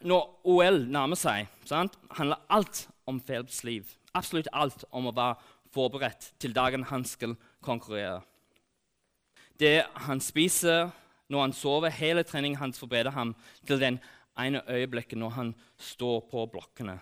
Når 0.01 0.41
OL 0.49 0.79
nærmer 0.89 1.19
seg, 1.21 1.49
sant, 1.69 1.99
handler 2.17 2.41
alt 2.49 2.87
om 3.11 3.19
Phelps 3.21 3.61
liv. 3.69 3.89
Absolutt 4.17 4.49
alt 4.57 4.87
om 4.97 5.11
å 5.11 5.13
være 5.13 5.37
forberedt 5.75 6.33
til 6.41 6.55
dagen 6.57 6.87
han 6.89 7.05
skal 7.05 7.35
konkurrere. 7.61 8.23
Det 9.61 9.85
han 10.07 10.23
spiser, 10.25 10.89
når 11.29 11.45
han 11.45 11.53
sover, 11.53 11.93
hele 11.93 12.25
treningen 12.25 12.59
hans 12.59 12.81
forbereder 12.81 13.13
ham 13.13 13.35
til 13.69 13.81
den 13.81 14.01
ene 14.41 14.65
øyeblikket 14.73 15.21
når 15.21 15.37
han 15.37 15.53
står 15.77 16.25
på 16.33 16.47
blokkene. 16.49 16.97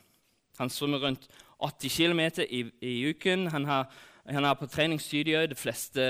Han 0.59 0.71
svømmer 0.71 0.99
rundt 0.99 1.29
80 1.63 1.97
km 1.97 2.21
i, 2.51 2.65
i, 2.83 3.11
uken. 3.15 3.47
Han, 3.55 3.65
har, 3.65 3.87
han 4.27 4.45
er 4.45 4.59
på 4.59 4.67
treningsstudio 4.67 5.47
de 5.47 5.55
fleste 5.55 6.03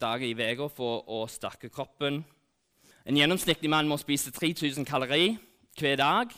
dager 0.00 0.26
i 0.26 0.32
uka 0.32 0.72
for 0.72 1.04
å 1.04 1.26
styrke 1.28 1.68
kroppen. 1.68 2.24
En 3.04 3.16
gjennomsnittlig 3.20 3.68
mann 3.68 3.88
må 3.88 4.00
spise 4.00 4.32
3000 4.32 4.88
kalorier 4.88 5.36
hver 5.78 5.96
dag. 5.96 6.32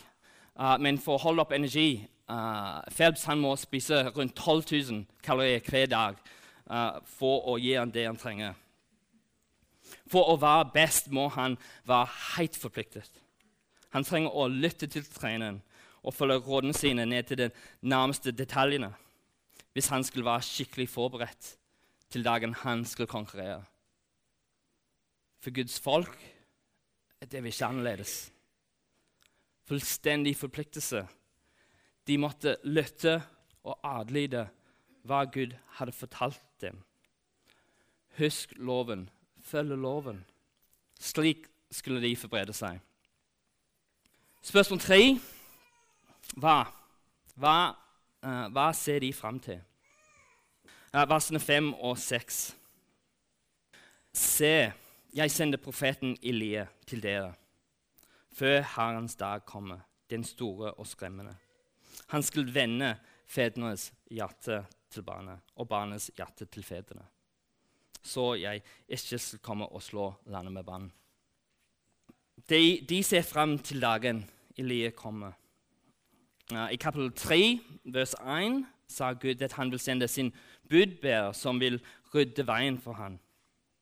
Uh, 0.55 0.77
men 0.81 0.99
for 1.03 1.17
å 1.17 1.25
holde 1.25 1.43
opp 1.43 1.53
energi 1.53 2.05
uh, 2.31 2.81
Phelps 2.95 3.27
må 3.37 3.57
spise 3.59 4.05
rundt 4.15 4.37
12 4.37 4.65
000 4.91 5.05
kalorier 5.23 5.65
hver 5.67 5.89
dag 5.91 6.21
uh, 6.71 7.01
for 7.17 7.49
å 7.51 7.57
gi 7.59 7.75
han 7.75 7.91
det 7.95 8.07
han 8.07 8.21
trenger. 8.21 8.55
For 10.11 10.31
å 10.31 10.39
være 10.41 10.71
best 10.75 11.11
må 11.11 11.29
han 11.35 11.57
være 11.89 12.13
helt 12.37 12.57
forpliktet. 12.57 13.11
Han 13.95 14.07
trenger 14.07 14.35
å 14.35 14.49
lytte 14.51 14.87
til 14.91 15.07
treneren 15.07 15.63
og 16.05 16.15
følge 16.15 16.43
rådene 16.45 16.75
sine 16.77 17.07
ned 17.09 17.29
til 17.29 17.41
de 17.41 17.51
nærmeste 17.83 18.35
detaljene 18.35 18.93
hvis 19.75 19.91
han 19.91 20.05
skulle 20.07 20.29
være 20.29 20.47
skikkelig 20.47 20.87
forberedt 20.89 21.55
til 22.15 22.23
dagen 22.23 22.55
han 22.55 22.85
skulle 22.87 23.11
konkurrere. 23.11 23.65
For 25.43 25.51
Guds 25.51 25.81
folk 25.81 26.15
er 27.21 27.27
det 27.27 27.43
ikke 27.45 27.67
annerledes. 27.67 28.34
Fullstendig 29.65 30.37
forpliktelse. 30.37 31.07
De 32.07 32.19
måtte 32.19 32.57
lytte 32.65 33.23
og 33.65 33.79
adlyde 33.85 34.45
hva 35.09 35.25
Gud 35.25 35.55
hadde 35.79 35.93
fortalt 35.93 36.43
dem. 36.61 36.83
Husk 38.19 38.53
loven, 38.57 39.09
følg 39.41 39.77
loven. 39.81 40.25
Slik 41.01 41.49
skulle 41.71 42.03
de 42.03 42.17
forberede 42.17 42.53
seg. 42.57 42.81
Spørsmål 44.45 44.81
tre 44.81 45.01
hva 46.41 46.59
Hva, 47.35 47.75
uh, 48.23 48.47
hva 48.55 48.69
ser 48.79 49.01
de 49.03 49.09
fram 49.13 49.41
til? 49.43 49.59
Uh, 50.95 51.03
versene 51.11 51.41
5 51.43 51.73
og 51.75 51.97
6. 51.99 52.37
Se, 54.15 54.53
jeg 55.15 55.31
sender 55.35 55.59
profeten 55.59 56.15
Elie 56.23 56.69
til 56.87 57.03
dere 57.03 57.33
før 58.35 58.61
Herrens 58.77 59.17
dag 59.17 59.45
kommer, 59.47 59.85
den 60.11 60.25
store 60.25 60.73
og 60.75 60.87
skremmende. 60.87 61.37
Han 62.07 62.23
skulle 62.23 62.55
vende 62.55 62.97
fedrenes 63.27 63.93
hjerte 64.11 64.65
til 64.91 65.03
barnet 65.03 65.41
og 65.57 65.69
barnets 65.69 66.11
hjerte 66.17 66.47
til 66.47 66.65
fedrene, 66.67 67.07
så 68.03 68.35
jeg 68.35 68.63
ikke 68.89 69.19
skal 69.19 69.43
komme 69.43 69.67
og 69.67 69.83
slå 69.83 70.13
landet 70.27 70.53
med 70.53 70.67
vann. 70.67 70.91
De, 72.51 72.87
de, 72.89 73.03
ser 73.03 73.23
fram 73.23 73.59
til 73.59 73.81
dagen 73.81 74.25
Elie 74.59 74.91
kommer. 74.91 75.33
I 76.53 76.77
kapittel 76.77 77.13
3, 77.17 77.61
vers 77.85 78.15
1, 78.21 78.65
sa 78.89 79.13
Gud 79.13 79.43
at 79.43 79.53
han 79.53 79.71
vil 79.71 79.81
sende 79.81 80.09
sin 80.09 80.33
budbærer 80.69 81.33
som 81.33 81.61
vil 81.61 81.81
rydde 82.15 82.47
veien 82.47 82.77
for 82.79 82.93
ham. 82.93 83.19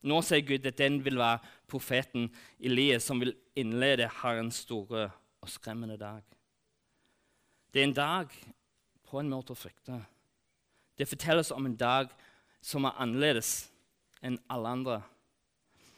Nå 0.03 0.19
sier 0.27 0.43
Gud 0.47 0.67
at 0.67 0.79
den 0.79 1.01
vil 1.05 1.19
være 1.21 1.39
profeten 1.71 2.31
Elias 2.59 3.07
som 3.07 3.21
vil 3.23 3.35
innlede 3.59 4.11
Herrens 4.23 4.65
store 4.67 5.11
og 5.43 5.51
skremmende 5.51 5.97
dag. 5.99 6.23
Det 7.73 7.81
er 7.81 7.89
en 7.89 7.97
dag 7.97 8.35
på 9.09 9.21
en 9.21 9.31
måte 9.31 9.55
å 9.55 9.59
frykte. 9.59 10.01
Det 10.99 11.09
fortelles 11.09 11.53
om 11.55 11.67
en 11.67 11.77
dag 11.79 12.11
som 12.63 12.85
er 12.87 12.99
annerledes 13.03 13.71
enn 14.23 14.39
alle 14.51 14.75
andre. 14.77 14.99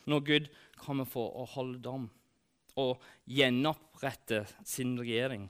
Når 0.06 0.20
Gud 0.28 0.52
kommer 0.76 1.08
for 1.08 1.32
å 1.40 1.46
holde 1.54 1.80
dom 1.82 2.08
og 2.80 3.02
gjenopprette 3.30 4.44
sin 4.66 4.96
regjering. 4.98 5.48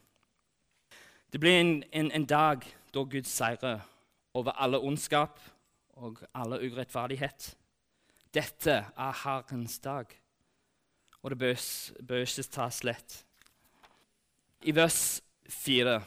Det 1.32 1.40
blir 1.40 1.58
en, 1.58 1.74
en, 1.92 2.10
en 2.14 2.26
dag 2.28 2.64
da 2.94 3.02
Gud 3.10 3.26
seirer 3.26 3.82
over 4.34 4.54
alle 4.60 4.78
ondskap 4.78 5.40
og 5.98 6.20
alle 6.34 6.60
urettferdighet. 6.62 7.54
Dette 8.34 8.80
er 8.96 9.18
Herrens 9.24 9.78
dag, 9.78 10.06
og 11.22 11.30
det 11.30 11.38
bør 11.38 12.24
ikke 12.24 12.48
tas 12.50 12.84
lett. 12.84 13.18
I 14.62 14.74
vers 14.74 15.22
4 15.48 16.00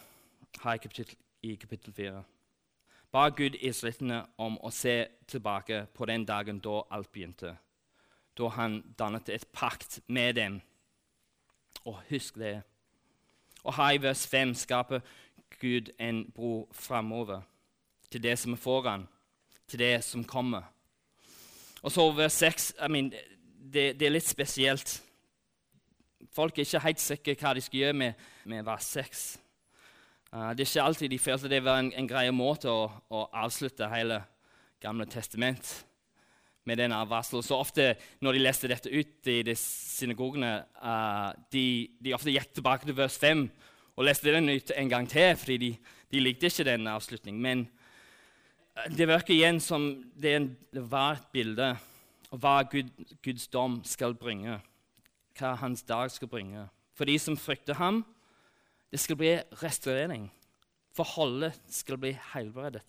har 0.61 0.75
jeg 0.75 0.81
kapittel, 0.81 1.15
i 1.43 1.55
kapittel 1.55 1.93
4 1.93 2.23
ba 3.11 3.29
Gud 3.29 3.55
israelittene 3.63 4.19
om 4.37 4.57
å 4.61 4.71
se 4.73 5.07
tilbake 5.31 5.85
på 5.95 6.05
den 6.09 6.25
dagen 6.27 6.59
da 6.63 6.81
alt 6.93 7.11
begynte, 7.13 7.55
da 8.37 8.49
han 8.57 8.81
dannet 8.99 9.29
et 9.33 9.47
pakt 9.51 9.99
med 10.07 10.35
dem. 10.37 10.59
Og 11.87 12.01
husk 12.09 12.35
det. 12.37 12.61
Og 13.63 13.73
her 13.77 13.95
i 13.95 14.01
vers 14.03 14.25
5 14.27 14.53
skaper 14.59 15.01
Gud 15.61 15.89
en 15.99 16.25
bro 16.35 16.67
framover 16.75 17.41
til 18.11 18.23
det 18.23 18.35
som 18.39 18.53
er 18.53 18.61
foran, 18.61 19.07
til 19.67 19.79
det 19.79 20.03
som 20.03 20.25
kommer. 20.27 20.67
Og 21.81 21.91
så 21.93 22.05
vers 22.11 22.33
6 22.33 22.71
I 22.85 22.91
mean, 22.91 23.11
det, 23.73 23.99
det, 23.99 24.07
er 24.07 24.15
litt 24.15 24.27
spesielt. 24.27 25.01
Folk 26.33 26.57
er 26.57 26.65
ikke 26.65 26.85
helt 26.85 27.01
sikre 27.01 27.35
hva 27.39 27.53
de 27.57 27.63
skal 27.65 27.83
gjøre 27.83 27.97
med, 27.97 28.23
med 28.45 28.65
vers 28.65 28.87
6. 28.95 29.27
Uh, 30.31 30.51
det 30.55 30.65
er 30.65 30.69
ikke 30.71 30.87
alltid 30.87 31.11
de 31.13 31.19
følte 31.19 31.51
det 31.51 31.63
var 31.63 31.79
en, 31.79 31.93
en 31.95 32.07
grei 32.09 32.25
måte 32.35 32.71
å, 32.71 32.87
å, 33.09 33.27
avslutte 33.31 33.87
hele 33.91 34.23
Gamle 34.77 35.07
testament 35.09 35.65
med 36.69 36.77
denne 36.77 36.99
avvarselen. 37.01 37.41
Så 37.41 37.57
ofte 37.57 37.95
når 38.21 38.35
de 38.35 38.41
leste 38.43 38.69
dette 38.69 38.91
ut 38.91 39.29
i 39.31 39.39
de 39.47 39.55
synagogene, 39.57 40.51
uh, 40.83 41.31
de, 41.49 41.87
de, 41.97 42.13
ofte 42.13 42.33
gikk 42.33 42.51
tilbake 42.59 42.85
til 42.85 42.97
vers 42.97 43.15
5 43.17 43.47
og 43.97 44.05
leste 44.05 44.35
den 44.35 44.51
ut 44.51 44.73
en 44.75 44.91
gang 44.91 45.09
til, 45.09 45.31
fordi 45.39 45.57
de, 45.63 45.71
de 46.13 46.21
likte 46.21 46.51
ikke 46.51 46.67
den 46.67 46.85
avslutningen. 46.91 47.65
Det 48.85 49.07
virker 49.07 49.33
igjen 49.33 49.59
som 49.63 49.87
det, 50.15 50.33
en, 50.35 50.47
det 50.73 50.83
var 50.91 51.17
et 51.17 51.29
bilde 51.33 51.69
av 52.31 52.41
hva 52.41 52.61
Gud, 52.69 52.91
Guds 53.23 53.47
dom 53.51 53.79
skal 53.87 54.15
bringe, 54.17 54.59
hva 55.39 55.53
hans 55.61 55.83
dag 55.87 56.11
skal 56.13 56.29
bringe. 56.31 56.67
For 56.97 57.09
de 57.09 57.17
som 57.21 57.37
frykter 57.37 57.77
ham, 57.79 58.03
det 58.91 58.99
skal 59.01 59.19
bli 59.19 59.33
restaurering. 59.61 60.27
Forholdet 60.95 61.57
skal 61.69 61.99
bli 62.01 62.13
helbredet. 62.33 62.85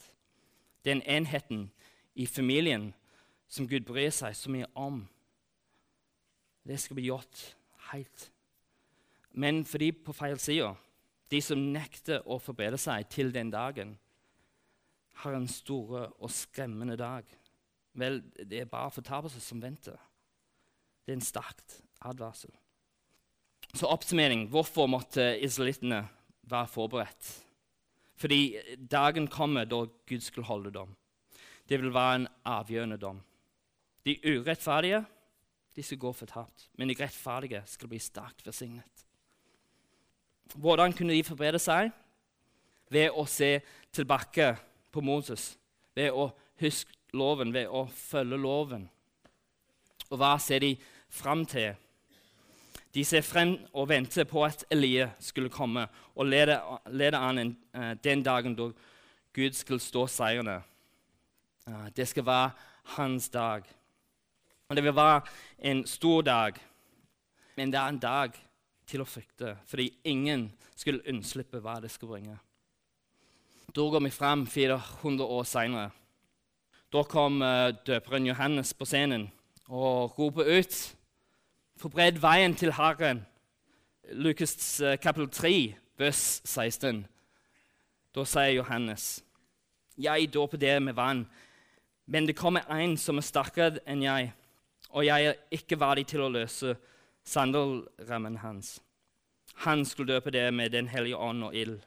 Den 0.84 1.02
enheten 1.02 1.68
i 2.14 2.26
familien 2.26 2.92
som 3.48 3.68
Gud 3.68 3.86
bryr 3.88 4.12
seg 4.14 4.36
så 4.36 4.52
mye 4.52 4.68
om, 4.76 5.02
det 6.68 6.78
skal 6.80 6.98
bli 6.98 7.08
gjort 7.08 7.44
helt. 7.92 8.28
Men 9.32 9.64
for 9.64 9.80
de 9.80 9.92
på 9.92 10.12
feil 10.12 10.38
side, 10.40 10.68
de 11.30 11.40
som 11.44 11.60
nekter 11.72 12.24
å 12.24 12.38
forberede 12.40 12.80
seg 12.80 13.08
til 13.12 13.32
den 13.32 13.52
dagen, 13.52 13.96
har 15.22 15.34
en 15.34 15.48
store 15.50 16.06
og 16.22 16.30
skremmende 16.30 16.96
dag. 16.98 17.26
Vel, 17.98 18.20
det 18.38 18.62
er 18.62 18.70
bare 18.70 18.94
fortapelse 18.94 19.40
som 19.42 19.62
venter. 19.62 19.98
Det 21.06 21.14
er 21.14 21.18
en 21.18 21.24
sterk 21.24 21.78
advarsel. 22.06 22.52
Så 23.74 23.88
oppsummering 23.90 24.46
hvorfor 24.52 24.86
måtte 24.88 25.34
israelittene 25.44 26.04
være 26.48 26.70
forberedt? 26.70 27.32
Fordi 28.18 28.58
dagen 28.90 29.28
kommer 29.30 29.66
da 29.68 29.84
Gud 29.86 30.22
skulle 30.24 30.46
holde 30.46 30.72
dom. 30.74 30.94
Det 31.68 31.78
vil 31.80 31.94
være 31.94 32.22
en 32.22 32.28
avgjørende 32.44 32.96
dom. 32.96 33.20
De 34.06 34.16
urettferdige 34.24 35.04
de 35.76 35.82
skal 35.82 35.98
gå 35.98 36.12
fortapt, 36.12 36.70
men 36.74 36.88
de 36.88 36.96
rettferdige 36.98 37.62
skal 37.66 37.90
bli 37.90 38.00
sterkt 38.02 38.42
forsignet. 38.42 39.04
Hvordan 40.54 40.92
kunne 40.92 41.12
de 41.12 41.26
forberede 41.26 41.60
seg? 41.62 41.92
Ved 42.90 43.12
å 43.12 43.26
se 43.28 43.58
tilbake 43.92 44.54
på 44.92 45.00
Moses, 45.04 45.56
ved 45.94 46.12
å 46.12 46.30
huske 46.60 46.92
loven, 47.12 47.52
ved 47.52 47.68
å 47.68 47.86
følge 47.92 48.38
loven. 48.40 48.88
Og 50.08 50.18
hva 50.20 50.36
ser 50.40 50.64
de 50.64 50.74
fram 51.10 51.44
til? 51.48 51.74
De 52.94 53.04
ser 53.04 53.22
frem 53.22 53.54
og 53.76 53.88
venter 53.90 54.24
på 54.28 54.42
at 54.46 54.64
Elie 54.72 55.10
skulle 55.20 55.52
komme 55.52 55.84
og 56.16 56.26
lede, 56.26 56.56
lede 56.90 57.20
an 57.20 57.38
en, 57.38 57.52
uh, 57.76 57.92
den 58.04 58.24
dagen 58.24 58.56
da 58.56 58.70
Gud 59.36 59.54
skulle 59.54 59.80
stå 59.80 60.06
seirende. 60.08 60.62
Uh, 61.68 61.88
det 61.96 62.08
skal 62.08 62.26
være 62.26 62.50
hans 62.96 63.28
dag. 63.28 63.62
Og 64.68 64.76
Det 64.76 64.84
vil 64.84 64.96
være 64.96 65.20
en 65.58 65.86
stor 65.86 66.22
dag, 66.22 66.58
men 67.56 67.72
det 67.72 67.80
er 67.80 67.88
en 67.88 67.98
dag 67.98 68.32
til 68.86 69.00
å 69.00 69.08
frykte, 69.08 69.56
fordi 69.66 69.90
ingen 70.04 70.48
skulle 70.76 71.04
unnslippe 71.08 71.60
hva 71.60 71.78
det 71.80 71.90
skal 71.92 72.08
bringe. 72.08 72.36
Da 73.74 73.80
går 73.80 74.00
vi 74.00 74.10
fram 74.10 74.46
400 74.46 75.24
år 75.24 75.42
seinere. 75.44 75.90
Da 76.92 77.02
kom 77.04 77.42
uh, 77.42 77.68
døperen 77.86 78.26
Johannes 78.26 78.72
på 78.74 78.86
scenen 78.88 79.26
og 79.68 80.18
roper 80.18 80.48
ut 80.58 80.76
Forbred 81.76 82.16
veien 82.18 82.56
til 82.56 82.72
Herren. 82.72 83.26
Lukas 84.12 84.80
uh, 84.80 84.96
kapittel 84.96 85.28
3, 85.30 85.52
vers 86.00 86.40
16. 86.44 87.04
Da 88.14 88.24
sier 88.24 88.56
Johannes.: 88.56 89.22
Jeg 89.98 90.32
dåper 90.34 90.56
dere 90.56 90.80
med 90.80 90.94
vann, 90.94 91.26
men 92.06 92.26
det 92.26 92.36
kommer 92.36 92.64
en 92.72 92.96
som 92.96 93.18
er 93.18 93.28
sterkere 93.28 93.84
enn 93.86 94.02
jeg, 94.02 94.32
og 94.90 95.04
jeg 95.04 95.26
er 95.26 95.34
ikke 95.50 95.80
verdig 95.80 96.06
til 96.06 96.24
å 96.24 96.32
løse 96.32 96.72
sandelrammen 97.24 98.40
hans. 98.40 98.78
Han 99.68 99.84
skulle 99.84 100.14
døpe 100.14 100.30
dere 100.30 100.52
med 100.52 100.72
Den 100.72 100.88
hellige 100.88 101.16
ånd 101.16 101.44
og 101.44 101.54
ild. 101.54 101.80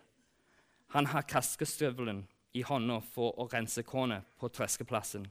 Han 0.91 1.05
har 1.05 1.21
kaskestøvelen 1.27 2.25
i 2.53 2.63
hånda 2.67 2.99
for 3.13 3.37
å 3.39 3.47
rense 3.51 3.83
kornet 3.87 4.27
på 4.39 4.49
treskeplassen. 4.51 5.29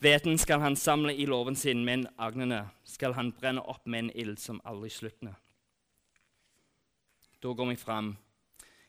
Hveten 0.00 0.38
skal 0.40 0.62
han 0.64 0.76
samle 0.76 1.12
i 1.14 1.26
låven 1.28 1.56
sin, 1.56 1.84
men 1.84 2.06
agnene 2.18 2.64
skal 2.88 3.14
han 3.14 3.30
brenne 3.36 3.62
opp 3.62 3.86
med 3.86 4.06
en 4.06 4.10
ild 4.16 4.40
som 4.40 4.58
aldri 4.64 4.90
slukner. 4.90 5.36
Da 7.40 7.52
går 7.54 7.70
vi 7.70 7.76
fram 7.76 8.16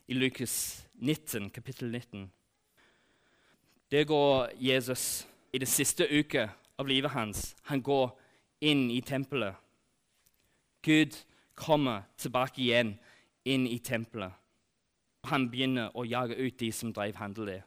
i 0.07 0.17
Lukas 0.17 0.87
19, 0.93 1.49
kapittel 1.49 1.91
19. 1.91 2.31
Det 3.91 4.07
går 4.07 4.49
Jesus 4.57 5.27
i 5.53 5.59
det 5.59 5.69
siste 5.69 6.07
uke 6.09 6.49
av 6.79 6.87
livet 6.87 7.11
hans. 7.11 7.55
Han 7.69 7.83
går 7.83 8.09
inn 8.61 8.89
i 8.91 9.01
tempelet. 9.01 9.55
Gud 10.81 11.15
kommer 11.53 12.07
tilbake 12.17 12.61
igjen 12.63 12.95
inn 13.45 13.67
i 13.67 13.77
tempelet. 13.77 14.40
Han 15.29 15.49
begynner 15.51 15.93
å 15.95 16.05
jage 16.07 16.37
ut 16.37 16.59
de 16.59 16.71
som 16.73 16.93
drev 16.93 17.15
handel 17.21 17.49
der. 17.49 17.63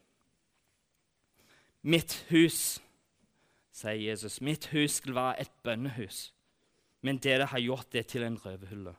Mitt 1.82 2.16
hus, 2.30 2.80
sier 3.74 4.00
Jesus, 4.00 4.40
mitt 4.40 4.70
hus 4.72 4.98
skal 5.00 5.14
være 5.14 5.44
et 5.44 5.52
bønnehus, 5.62 6.30
men 7.04 7.20
dere 7.20 7.46
har 7.50 7.60
gjort 7.60 7.90
det 7.92 8.06
til 8.08 8.24
en 8.24 8.38
røverhylle. 8.40 8.94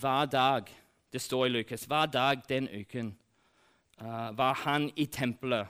Hver 0.00 0.30
dag, 0.30 0.70
det 1.12 1.20
står 1.20 1.46
i 1.46 1.52
Lukas, 1.56 1.84
hver 1.90 2.06
dag 2.06 2.44
den 2.48 2.68
uken 2.68 3.14
uh, 4.00 4.30
var 4.38 4.54
han 4.62 4.90
i 4.96 5.08
tempelet 5.10 5.66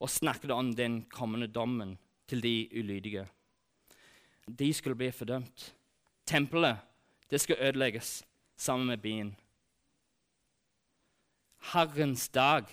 og 0.00 0.10
snakket 0.10 0.50
om 0.52 0.74
den 0.76 1.04
kommende 1.10 1.46
dommen 1.46 1.96
til 2.28 2.42
de 2.42 2.68
ulydige. 2.76 3.26
De 4.58 4.72
skulle 4.72 4.98
bli 4.98 5.10
fordømt. 5.10 5.72
Tempelet 6.26 6.76
det 7.30 7.40
skal 7.40 7.56
ødelegges 7.60 8.24
sammen 8.56 8.86
med 8.86 8.98
byen. 8.98 9.36
Herrens 11.72 12.28
dag 12.28 12.64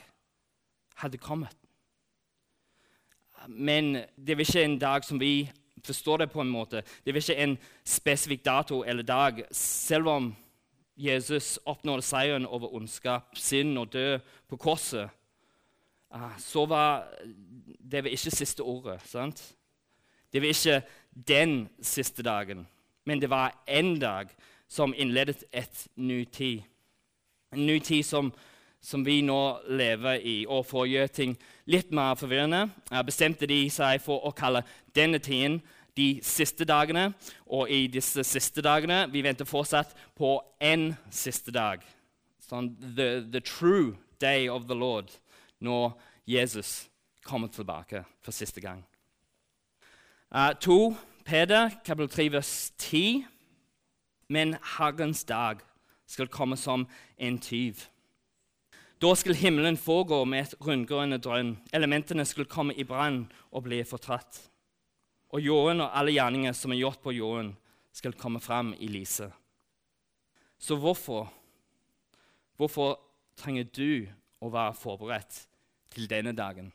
hadde 0.96 1.18
kommet. 1.18 1.58
Men 3.48 4.06
det 4.16 4.38
var 4.38 4.46
ikke 4.46 4.64
en 4.64 4.80
dag 4.80 5.06
som 5.06 5.20
vi 5.20 5.52
forstår 5.84 6.18
det 6.18 6.32
på 6.32 6.42
en 6.42 6.52
måte. 6.52 6.84
Det 7.06 7.14
var 7.14 7.20
ikke 7.22 7.44
en 7.44 7.58
spesifikk 7.86 8.46
dato 8.46 8.84
eller 8.84 9.04
dag. 9.04 9.44
Selv 9.52 10.08
om 10.08 10.36
Jesus 10.96 11.60
oppnådde 11.66 12.02
seieren 12.02 12.46
over 12.46 12.74
ondskap, 12.74 13.36
synd 13.36 13.78
og 13.78 13.94
død 13.94 14.20
på 14.48 14.58
korset, 14.58 15.10
ah, 16.12 16.38
så 16.38 16.66
var 16.66 17.08
det 17.92 18.04
var 18.04 18.10
ikke 18.10 18.32
siste 18.32 18.62
ordet. 18.62 19.02
sant? 19.06 19.56
Det 20.34 20.42
var 20.42 20.48
ikke 20.48 20.82
den 21.28 21.70
siste 21.82 22.24
dagen, 22.24 22.68
men 23.06 23.22
det 23.22 23.30
var 23.30 23.64
en 23.68 24.00
dag 24.00 24.30
som 24.68 24.94
innledet 24.98 25.44
et 25.52 25.88
ny 25.96 26.26
tid. 26.26 26.62
En 27.54 27.66
ny 27.66 27.80
tid 27.80 28.04
som, 28.04 28.34
som 28.84 29.06
vi 29.06 29.22
nå 29.24 29.40
lever 29.72 30.20
i. 30.28 30.36
Og 30.46 30.66
for 30.68 30.84
å 30.84 30.90
gjøre 30.90 31.14
ting 31.16 31.38
litt 31.72 31.94
mer 31.96 32.18
forvirrende 32.20 32.68
bestemte 33.08 33.48
de 33.48 33.64
seg 33.72 34.02
for 34.04 34.26
å 34.28 34.34
kalle 34.36 34.66
denne 34.96 35.22
tiden 35.24 35.62
de 35.98 36.20
siste 36.26 36.68
dagene. 36.68 37.12
Og 37.48 37.72
i 37.72 37.88
disse 37.92 38.26
siste 38.28 38.64
dagene 38.66 39.06
vi 39.14 39.24
venter 39.24 39.48
fortsatt 39.48 39.96
på 40.18 40.36
én 40.62 40.92
siste 41.14 41.54
dag. 41.56 41.84
Sånn, 42.44 42.74
the, 42.96 43.24
the 43.32 43.42
true 43.42 43.96
day 44.20 44.50
of 44.50 44.68
the 44.68 44.76
Lord, 44.76 45.12
når 45.64 45.94
Jesus 46.28 46.90
kommer 47.24 47.48
tilbake 47.48 48.04
for 48.22 48.36
siste 48.36 48.62
gang. 48.62 48.84
Uh, 50.34 50.52
to, 50.60 50.96
Peder, 51.26 51.70
kapittel 51.86 52.10
3, 52.10 52.32
vers 52.34 52.72
10. 52.78 53.24
Men 54.30 54.58
Herrens 54.78 55.24
dag 55.24 55.62
skal 56.08 56.28
komme 56.28 56.58
som 56.58 56.88
en 57.18 57.38
tyv. 57.40 57.86
Da 59.04 59.16
skulle 59.16 59.36
himmelen 59.36 59.76
foregå 59.76 60.22
med 60.24 60.46
et 60.46 60.54
rundgående 60.64 61.18
drønn. 61.20 61.58
Elementene 61.76 62.24
skulle 62.24 62.48
komme 62.48 62.72
i 62.80 62.86
brann 62.88 63.26
og 63.52 63.66
bli 63.66 63.82
fortratt. 63.84 64.50
og 65.34 65.42
jorden 65.42 65.82
og 65.82 65.98
alle 65.98 66.12
gjerninger 66.14 66.54
som 66.54 66.72
er 66.72 66.78
gjort 66.78 67.00
på 67.02 67.12
jorden, 67.12 67.56
skal 67.92 68.14
komme 68.14 68.40
fram 68.40 68.74
i 68.78 68.88
lyset. 68.88 69.32
Så 70.60 70.76
hvorfor, 70.76 71.34
hvorfor 72.56 73.00
trenger 73.36 73.64
du 73.64 74.08
å 74.40 74.50
være 74.54 74.74
forberedt 74.78 75.48
til 75.90 76.08
denne 76.10 76.36
dagen? 76.38 76.72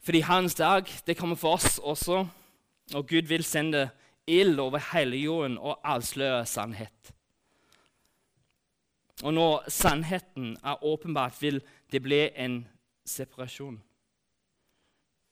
Fordi 0.00 0.20
Hans 0.20 0.54
dag 0.54 0.88
det 1.06 1.18
kommer 1.18 1.36
for 1.36 1.60
oss 1.60 1.78
også, 1.78 2.26
og 2.94 3.06
Gud 3.06 3.28
vil 3.28 3.44
sende 3.44 3.90
ild 4.26 4.58
over 4.58 4.80
hele 4.94 5.16
jorden 5.16 5.58
og 5.58 5.78
avsløre 5.84 6.46
sannhet. 6.46 7.12
Og 9.22 9.34
når 9.34 9.70
sannheten 9.70 10.56
er 10.64 10.84
åpenbart, 10.84 11.42
vil 11.42 11.62
det 11.92 12.02
bli 12.02 12.28
en 12.34 12.68
separasjon. 13.06 13.82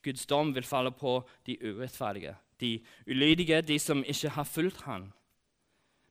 Guds 0.02 0.26
dom 0.26 0.54
vil 0.54 0.64
falle 0.64 0.92
på 0.92 1.28
de 1.46 1.56
urettferdige, 1.60 2.36
de 2.60 2.84
ulydige, 3.06 3.62
de 3.62 3.78
som 3.78 4.04
ikke 4.04 4.28
har 4.28 4.44
fulgt 4.44 4.80
Han. 4.80 5.12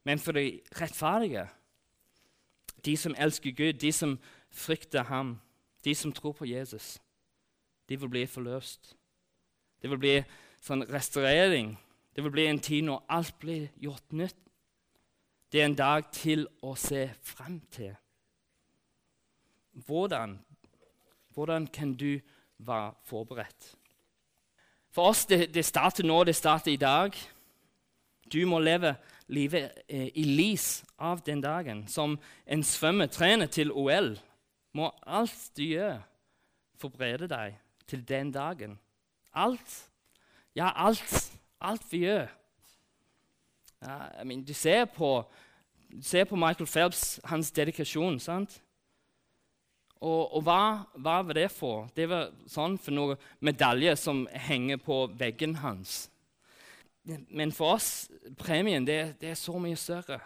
Men 0.04 0.18
for 0.18 0.32
de 0.32 0.60
rettferdige, 0.80 1.48
de 2.84 2.96
som 2.96 3.14
elsker 3.18 3.52
Gud, 3.52 3.72
de 3.72 3.92
som 3.92 4.18
frykter 4.50 5.02
Ham, 5.02 5.40
de 5.84 5.94
som 5.94 6.12
tror 6.12 6.32
på 6.32 6.44
Jesus, 6.44 6.98
de 7.88 8.00
vil 8.00 8.08
bli 8.08 8.26
forløst. 8.26 8.96
Det 9.82 9.90
vil 9.90 9.98
bli 9.98 10.16
sånn 10.60 10.84
restaurering. 10.92 11.78
Det 12.14 12.24
vil 12.24 12.32
bli 12.32 12.46
en 12.46 12.60
tid 12.60 12.84
når 12.84 13.04
alt 13.08 13.38
blir 13.40 13.68
gjort 13.80 14.12
nytt. 14.12 14.49
Det 15.52 15.60
er 15.60 15.66
en 15.66 15.74
dag 15.74 16.06
til 16.14 16.46
å 16.62 16.76
se 16.78 17.08
frem 17.26 17.58
til. 17.74 17.94
Hvordan, 19.86 20.36
hvordan 21.34 21.66
kan 21.66 21.94
du 21.94 22.20
være 22.58 22.92
forberedt? 23.04 23.74
For 24.90 25.10
oss 25.10 25.24
det, 25.26 25.54
det 25.54 25.64
starter 25.66 26.06
nå, 26.06 26.22
det 26.24 26.36
starter 26.38 26.72
i 26.72 26.80
dag. 26.80 27.14
Du 28.32 28.46
må 28.46 28.58
leve 28.62 28.94
livet 29.30 29.82
eh, 29.88 30.10
i 30.14 30.24
lys 30.24 30.84
av 30.98 31.22
den 31.26 31.42
dagen. 31.42 31.86
Som 31.88 32.18
en 32.46 32.62
svømmetrener 32.66 33.50
til 33.50 33.72
OL 33.72 34.14
må 34.74 34.90
alt 35.02 35.50
du 35.56 35.64
gjør, 35.66 35.98
forberede 36.78 37.30
deg 37.30 37.58
til 37.90 38.04
den 38.06 38.30
dagen. 38.34 38.78
Alt. 39.34 39.90
Ja, 40.54 40.70
alt. 40.74 41.30
Alt 41.60 41.86
vi 41.90 42.04
gjør. 42.06 42.30
I 43.80 44.24
mean, 44.24 44.42
du, 44.44 44.52
ser 44.54 44.84
på, 44.84 45.24
du 45.88 46.02
ser 46.04 46.26
på 46.28 46.36
Michael 46.36 46.68
Phelps, 46.68 47.20
hans 47.24 47.50
dedikasjon. 47.50 48.18
sant? 48.20 48.60
Og, 50.00 50.36
og 50.36 50.44
hva, 50.44 50.60
hva, 50.96 51.20
var 51.24 51.36
det 51.36 51.50
for? 51.52 51.88
Det 51.96 52.06
var 52.08 52.30
sånn 52.48 52.78
for 52.80 52.96
noen 52.96 53.20
medaljer 53.44 53.98
som 54.00 54.24
henger 54.32 54.80
på 54.80 55.02
veggen 55.20 55.58
hans. 55.60 56.06
Men 57.28 57.52
for 57.52 57.76
oss, 57.76 58.08
premien, 58.40 58.84
det, 58.86 59.16
det 59.20 59.32
er 59.32 59.40
så 59.40 59.56
mye 59.60 59.76
større. 59.80 60.20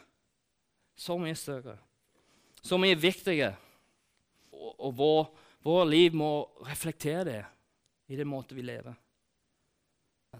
Så 0.95 1.17
mye 1.19 1.35
større. 1.39 1.77
Så 2.63 2.79
mye 2.79 2.99
viktigere. 2.99 3.55
Og, 4.55 4.75
og 4.79 4.95
vår, 4.99 5.23
vår, 5.67 5.85
liv 5.91 6.15
må 6.19 6.31
reflektere 6.67 7.25
det 7.27 7.41
i 8.15 8.19
den 8.19 8.31
måten 8.31 8.59
vi 8.59 8.67
lever. 8.67 8.95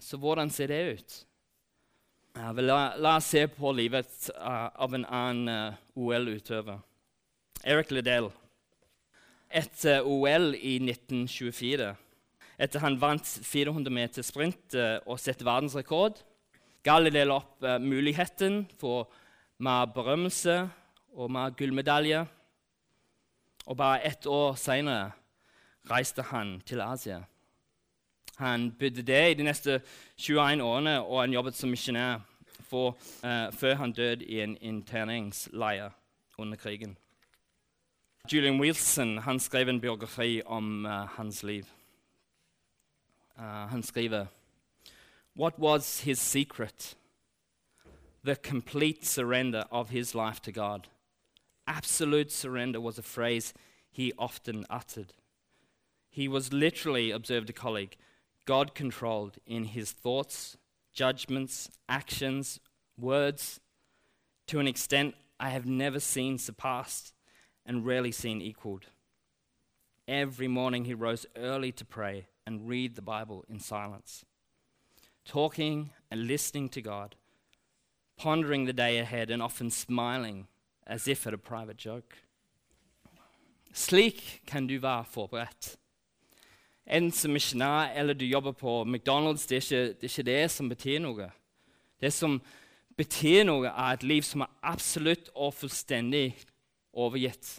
Så 0.03 0.19
hvordan 0.19 0.51
ser 0.51 0.71
det 0.71 0.81
ut? 0.95 1.17
La, 2.35 2.51
la, 2.99 3.13
oss 3.15 3.29
se 3.31 3.45
på 3.47 3.69
livet 3.71 4.25
uh, 4.35 4.67
av 4.75 4.91
en 4.97 5.05
annen 5.07 5.47
uh, 5.71 5.77
OL-utøver. 5.95 6.81
Eric 7.63 7.93
Liddell 7.95 8.27
etter 9.55 10.03
OL 10.03 10.49
i 10.59 10.73
1924. 10.83 11.93
Etter 12.59 12.83
han 12.83 12.97
vant 12.99 13.23
400 13.23 13.93
meter 13.93 14.25
sprint 14.25 14.75
eh, 14.75 14.97
og 15.07 15.19
satte 15.19 15.47
verdensrekord, 15.47 16.19
ga 16.83 16.97
Liddell 16.99 17.31
opp 17.31 17.63
muligheten 17.83 18.65
for 18.79 19.09
mer 19.63 19.87
berømmelse 19.95 20.57
og 21.15 21.31
mer 21.35 21.55
gullmedalje. 21.55 22.25
Og 23.65 23.79
bare 23.79 24.03
ett 24.07 24.27
år 24.27 24.59
seinere 24.59 25.13
reiste 25.91 26.25
han 26.31 26.57
til 26.67 26.83
Asia. 26.83 27.21
Han 28.37 28.71
bodde 28.71 29.01
der 29.01 29.25
i 29.25 29.33
de 29.33 29.43
neste 29.43 29.81
21 30.17 30.63
årene, 30.63 31.01
og 31.01 31.21
han 31.21 31.33
jobbet 31.33 31.55
som 31.55 31.69
misjonær 31.69 32.19
uh, 32.71 32.93
før 33.53 33.75
han 33.75 33.91
døde 33.91 34.25
i 34.25 34.41
en 34.41 34.57
interneringsleir 34.61 35.89
under 36.37 36.57
krigen. 36.57 36.97
Julian 38.33 38.59
Wilson 38.59 39.17
han 39.17 39.39
skrev 39.39 39.69
en 39.69 39.81
biografi 39.81 40.41
om 40.45 40.85
uh, 40.85 40.91
hans 40.91 41.43
liv. 41.43 41.63
Uh, 43.37 43.43
han 43.43 43.83
skriver 43.83 44.25
What 45.35 45.53
was 45.59 45.99
his 45.99 46.19
secret? 46.19 46.97
The 48.23 48.35
complete 48.35 49.05
surrender 49.05 49.63
of 49.71 49.89
his 49.89 50.15
life 50.15 50.41
to 50.41 50.51
God. 50.51 50.87
Absolute 51.67 52.31
surrender 52.31 52.79
was 52.79 52.97
a 52.99 53.03
phrase 53.03 53.53
he 53.91 54.11
often 54.17 54.65
uttered. 54.69 55.13
He 56.09 56.27
was 56.27 56.53
literally, 56.53 57.11
observed 57.11 57.49
a 57.49 57.53
colleague, 57.53 57.97
God 58.45 58.75
controlled 58.75 59.37
in 59.45 59.65
his 59.65 59.91
thoughts, 59.91 60.57
judgments, 60.93 61.69
actions, 61.89 62.59
words, 62.97 63.59
to 64.47 64.59
an 64.59 64.67
extent 64.67 65.15
I 65.39 65.49
have 65.49 65.65
never 65.65 65.99
seen 65.99 66.37
surpassed 66.37 67.13
and 67.65 67.85
rarely 67.85 68.11
seen 68.11 68.41
equaled. 68.41 68.85
Every 70.07 70.47
morning 70.47 70.85
he 70.85 70.93
rose 70.93 71.25
early 71.35 71.71
to 71.73 71.85
pray 71.85 72.27
and 72.45 72.69
read 72.69 72.95
the 72.95 73.01
Bible 73.01 73.43
in 73.49 73.59
silence, 73.59 74.23
talking 75.25 75.89
and 76.11 76.27
listening 76.27 76.69
to 76.69 76.81
God, 76.81 77.15
pondering 78.15 78.65
the 78.65 78.73
day 78.73 78.99
ahead 78.99 79.31
and 79.31 79.41
often 79.41 79.71
smiling 79.71 80.47
as 80.85 81.07
if 81.07 81.25
at 81.25 81.33
a 81.33 81.39
private 81.39 81.77
joke. 81.77 82.17
Slik 83.73 84.41
kan 84.45 84.67
du 84.67 84.79
være 84.79 85.05
forberedt. 85.05 85.75
En 86.85 87.09
som 87.11 87.33
misjonær 87.33 87.95
eller 87.97 88.13
du 88.13 88.25
jobber 88.25 88.53
på 88.53 88.83
McDonald's, 88.85 89.47
det 89.49 89.57
er, 89.57 89.63
ikke, 89.63 89.85
det 90.01 90.03
er 90.03 90.13
ikke 90.13 90.29
det 90.29 90.51
som 90.53 90.69
betyr 90.69 90.99
noe. 91.01 91.29
Det 92.01 92.11
som 92.13 92.37
betyr 92.97 93.43
noe, 93.47 93.71
er 93.71 93.95
et 93.95 94.05
liv 94.05 94.21
som 94.25 94.45
er 94.45 94.53
absolutt 94.61 95.31
og 95.33 95.55
fullstendig 95.57 96.27
overgitt 96.93 97.57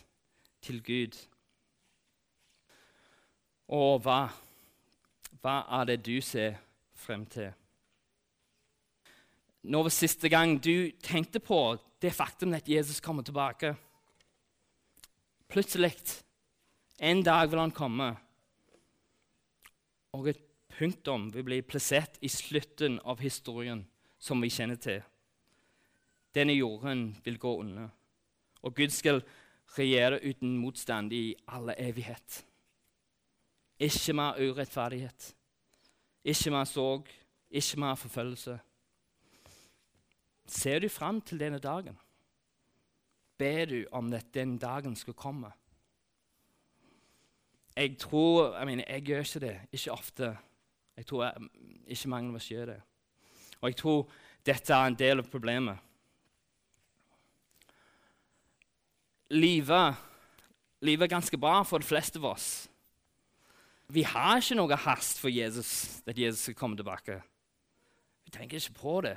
til 0.62 0.82
Gud. 0.82 1.16
Og 3.68 3.98
hva? 4.04 4.28
Hva 5.42 5.56
er 5.80 5.90
det 5.90 6.00
du 6.06 6.20
ser 6.22 6.60
frem 6.94 7.26
til? 7.30 7.50
Når 9.66 9.88
var 9.88 9.94
siste 9.94 10.30
gang 10.30 10.54
du 10.62 10.92
tenkte 11.02 11.42
på 11.42 11.58
det 12.02 12.14
faktum 12.14 12.54
at 12.54 12.68
Jesus 12.70 13.00
kommer 13.02 13.26
tilbake? 13.26 13.74
Plutselig, 15.50 15.92
en 16.98 17.22
dag 17.22 17.50
vil 17.50 17.58
han 17.58 17.74
komme, 17.74 18.12
og 20.16 20.31
et 20.33 20.40
punktum 20.76 21.29
vil 21.35 21.44
bli 21.44 21.61
plassert 21.64 22.18
i 22.24 22.31
slutten 22.33 22.98
av 23.05 23.20
historien 23.20 23.85
som 24.18 24.40
vi 24.42 24.50
kjenner 24.52 24.81
til. 24.81 25.02
Denne 26.35 26.57
jorden 26.57 27.11
vil 27.24 27.38
gå 27.40 27.52
under, 27.61 27.88
og 28.62 28.74
Gud 28.76 28.92
skal 28.92 29.22
regjere 29.76 30.20
uten 30.24 30.57
motstand 30.61 31.12
i 31.12 31.35
alle 31.48 31.76
evighet. 31.81 32.42
Ikke 33.81 34.14
mer 34.16 34.40
urettferdighet, 34.40 35.35
ikke 36.24 36.52
mer 36.52 36.64
sorg, 36.68 37.09
ikke 37.50 37.81
mer 37.81 37.94
forfølgelse. 37.94 38.59
Ser 40.46 40.81
du 40.81 40.88
fram 40.88 41.20
til 41.20 41.40
denne 41.40 41.59
dagen? 41.59 41.96
Ber 43.38 43.64
du 43.64 43.85
om 43.92 44.12
at 44.12 44.33
den 44.35 44.57
dagen 44.59 44.96
skal 44.96 45.14
komme? 45.14 45.52
Jeg 47.76 47.98
tror 47.98 48.56
Jeg 48.56 48.66
mener, 48.66 48.84
jeg 48.88 49.02
gjør 49.02 49.20
ikke 49.20 49.40
det. 49.40 49.56
Ikke 49.72 49.92
ofte. 49.92 50.36
Jeg 50.96 51.06
tror 51.06 51.24
jeg, 51.24 51.48
ikke 51.86 52.08
mange 52.08 52.30
av 52.30 52.38
oss 52.38 52.48
gjør 52.50 52.66
det. 52.66 52.80
Og 53.60 53.68
jeg 53.68 53.76
tror 53.76 54.06
dette 54.46 54.74
er 54.74 54.86
en 54.86 54.98
del 54.98 55.20
av 55.20 55.28
problemet. 55.30 55.82
Livet, 59.34 59.94
livet 60.86 61.04
er 61.04 61.16
ganske 61.16 61.38
bra 61.38 61.62
for 61.66 61.82
de 61.82 61.88
fleste 61.88 62.20
av 62.22 62.28
oss. 62.30 62.48
Vi 63.90 64.02
har 64.06 64.38
ikke 64.38 64.56
noe 64.58 64.78
hast 64.86 65.20
for 65.22 65.30
Jesus, 65.30 66.02
at 66.06 66.18
Jesus 66.18 66.46
skal 66.46 66.58
komme 66.58 66.78
tilbake. 66.78 67.20
Vi 68.24 68.34
tenker 68.34 68.58
ikke 68.58 68.80
på 68.80 69.00
det. 69.06 69.16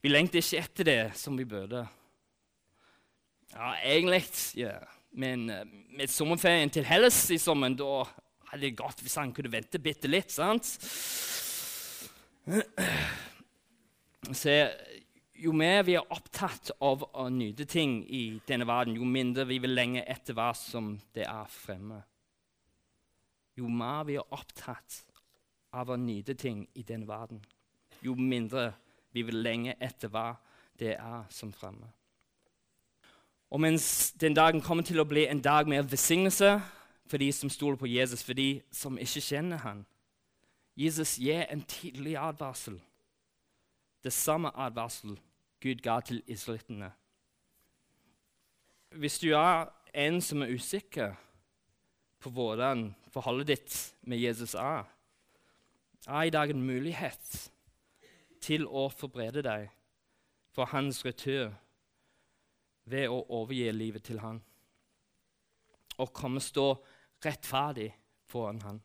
Vi 0.00 0.12
lengter 0.12 0.40
ikke 0.40 0.62
etter 0.62 0.88
det 0.88 1.00
som 1.18 1.36
vi 1.36 1.48
burde. 1.48 1.82
Ja, 3.52 3.72
egentlig, 3.82 4.22
ja. 4.56 4.78
Men 5.16 5.48
uh, 5.50 5.62
med 5.96 6.10
sommerferien 6.12 6.70
til 6.72 6.86
Hellas 6.88 7.22
i 7.34 7.38
sommer, 7.40 7.72
da 7.76 8.04
hadde 8.50 8.64
det 8.64 8.76
gått 8.78 9.02
hvis 9.04 9.18
han 9.20 9.32
kunne 9.36 9.52
vente 9.52 9.80
bitte 9.82 10.10
litt. 10.10 10.32
sant? 10.32 10.68
Så 14.32 14.54
jo 15.38 15.52
mer 15.54 15.84
vi 15.86 15.94
er 15.98 16.12
opptatt 16.14 16.72
av 16.82 17.04
å 17.12 17.28
nyte 17.30 17.66
ting 17.68 18.00
i 18.04 18.40
denne 18.48 18.66
verden, 18.68 18.96
jo 18.98 19.06
mindre 19.06 19.46
vi 19.48 19.60
vil 19.62 19.76
lenge 19.76 20.02
etter 20.08 20.36
hva 20.36 20.50
som 20.56 20.96
det 21.14 21.26
er 21.28 21.52
fremme. 21.52 22.00
Jo 23.58 23.68
mer 23.70 24.04
vi 24.08 24.16
er 24.18 24.34
opptatt 24.34 25.02
av 25.74 25.92
å 25.92 25.98
nyte 26.00 26.34
ting 26.38 26.64
i 26.74 26.82
denne 26.86 27.06
verden, 27.08 27.42
jo 28.02 28.14
mindre 28.16 28.72
vi 29.14 29.24
vil 29.26 29.40
lenge 29.44 29.76
etter 29.82 30.10
hva 30.12 30.32
det 30.78 30.94
er 30.96 31.30
som 31.34 31.52
fremme. 31.52 31.90
Og 33.50 33.60
mens 33.60 34.12
den 34.20 34.34
dagen 34.34 34.60
kommer 34.60 34.84
til 34.84 35.00
å 35.00 35.06
bli 35.08 35.24
en 35.26 35.40
dag 35.40 35.68
med 35.68 35.88
velsignelse 35.88 36.58
for 37.08 37.16
de 37.16 37.30
som 37.32 37.50
stoler 37.50 37.78
på 37.80 37.88
Jesus, 37.88 38.22
for 38.22 38.36
de 38.36 38.60
som 38.72 38.98
ikke 38.98 39.24
kjenner 39.24 39.62
han, 39.64 39.86
Jesus 40.76 41.16
gir 41.18 41.46
en 41.48 41.62
tidlig 41.62 42.16
advarsel. 42.20 42.76
Det 44.04 44.12
samme 44.12 44.52
advarsel 44.54 45.16
Gud 45.60 45.80
ga 45.82 46.00
til 46.00 46.22
israelittene. 46.26 46.92
Hvis 48.94 49.18
du 49.18 49.32
er 49.34 49.66
en 49.94 50.20
som 50.20 50.42
er 50.42 50.52
usikker 50.54 51.16
på 52.20 52.30
hvordan 52.30 52.94
forholdet 53.10 53.48
ditt 53.48 53.78
med 54.02 54.18
Jesus 54.18 54.54
er, 54.54 54.84
er 56.06 56.22
i 56.22 56.30
dag 56.30 56.50
en 56.50 56.62
mulighet 56.62 57.50
til 58.40 58.66
å 58.66 58.88
forberede 58.88 59.42
deg 59.42 59.68
for 60.54 60.70
hans 60.70 61.04
retur 61.04 61.50
ved 62.90 63.08
å 63.12 63.22
overgi 63.40 63.70
livet 63.72 64.06
til 64.08 64.20
han 64.22 64.40
og 65.98 66.12
komme 66.14 66.40
stå 66.42 66.68
rettferdig 67.24 67.90
foran 68.30 68.62
han 68.64 68.82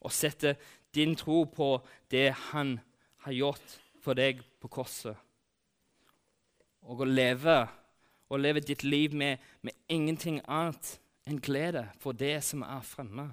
og 0.00 0.14
sette 0.14 0.56
din 0.94 1.14
tro 1.18 1.44
på 1.52 1.74
det 2.10 2.30
han 2.50 2.78
har 3.26 3.36
gjort 3.36 3.76
for 4.00 4.16
deg 4.18 4.40
på 4.60 4.70
korset 4.72 5.16
og 6.88 7.04
å 7.04 7.06
leve, 7.06 7.58
og 8.32 8.40
leve 8.40 8.62
ditt 8.64 8.82
liv 8.84 9.14
med, 9.14 9.38
med 9.60 9.76
ingenting 9.92 10.40
annet 10.48 10.96
enn 11.28 11.40
glede 11.42 11.84
for 12.00 12.16
det 12.16 12.38
som 12.44 12.64
er 12.64 12.80
fremme. 12.86 13.26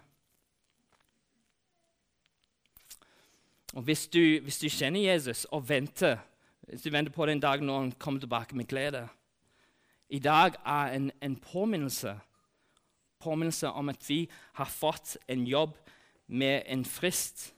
Og 3.73 3.85
hvis 3.87 4.07
du, 4.11 4.21
hvis 4.43 4.59
du, 4.59 4.67
kjenner 4.71 5.05
Jesus 5.05 5.45
og 5.51 5.67
venter 5.69 6.19
hvis 6.67 6.83
du 6.83 6.91
venter 6.91 7.13
på 7.15 7.25
den 7.29 7.39
dagen 7.39 7.67
når 7.69 7.79
han 7.79 7.91
kommer 7.99 8.19
tilbake 8.19 8.55
med 8.57 8.67
glede 8.67 9.05
I 10.09 10.19
dag 10.19 10.55
er 10.65 10.93
en, 10.95 11.11
en 11.21 11.35
påminnelse, 11.35 12.19
påminnelse 13.19 13.67
om 13.67 13.89
at 13.89 14.09
vi 14.09 14.29
har 14.53 14.69
fått 14.71 15.17
en 15.27 15.47
jobb 15.47 15.75
med 16.27 16.63
en 16.65 16.85
frist. 16.85 17.53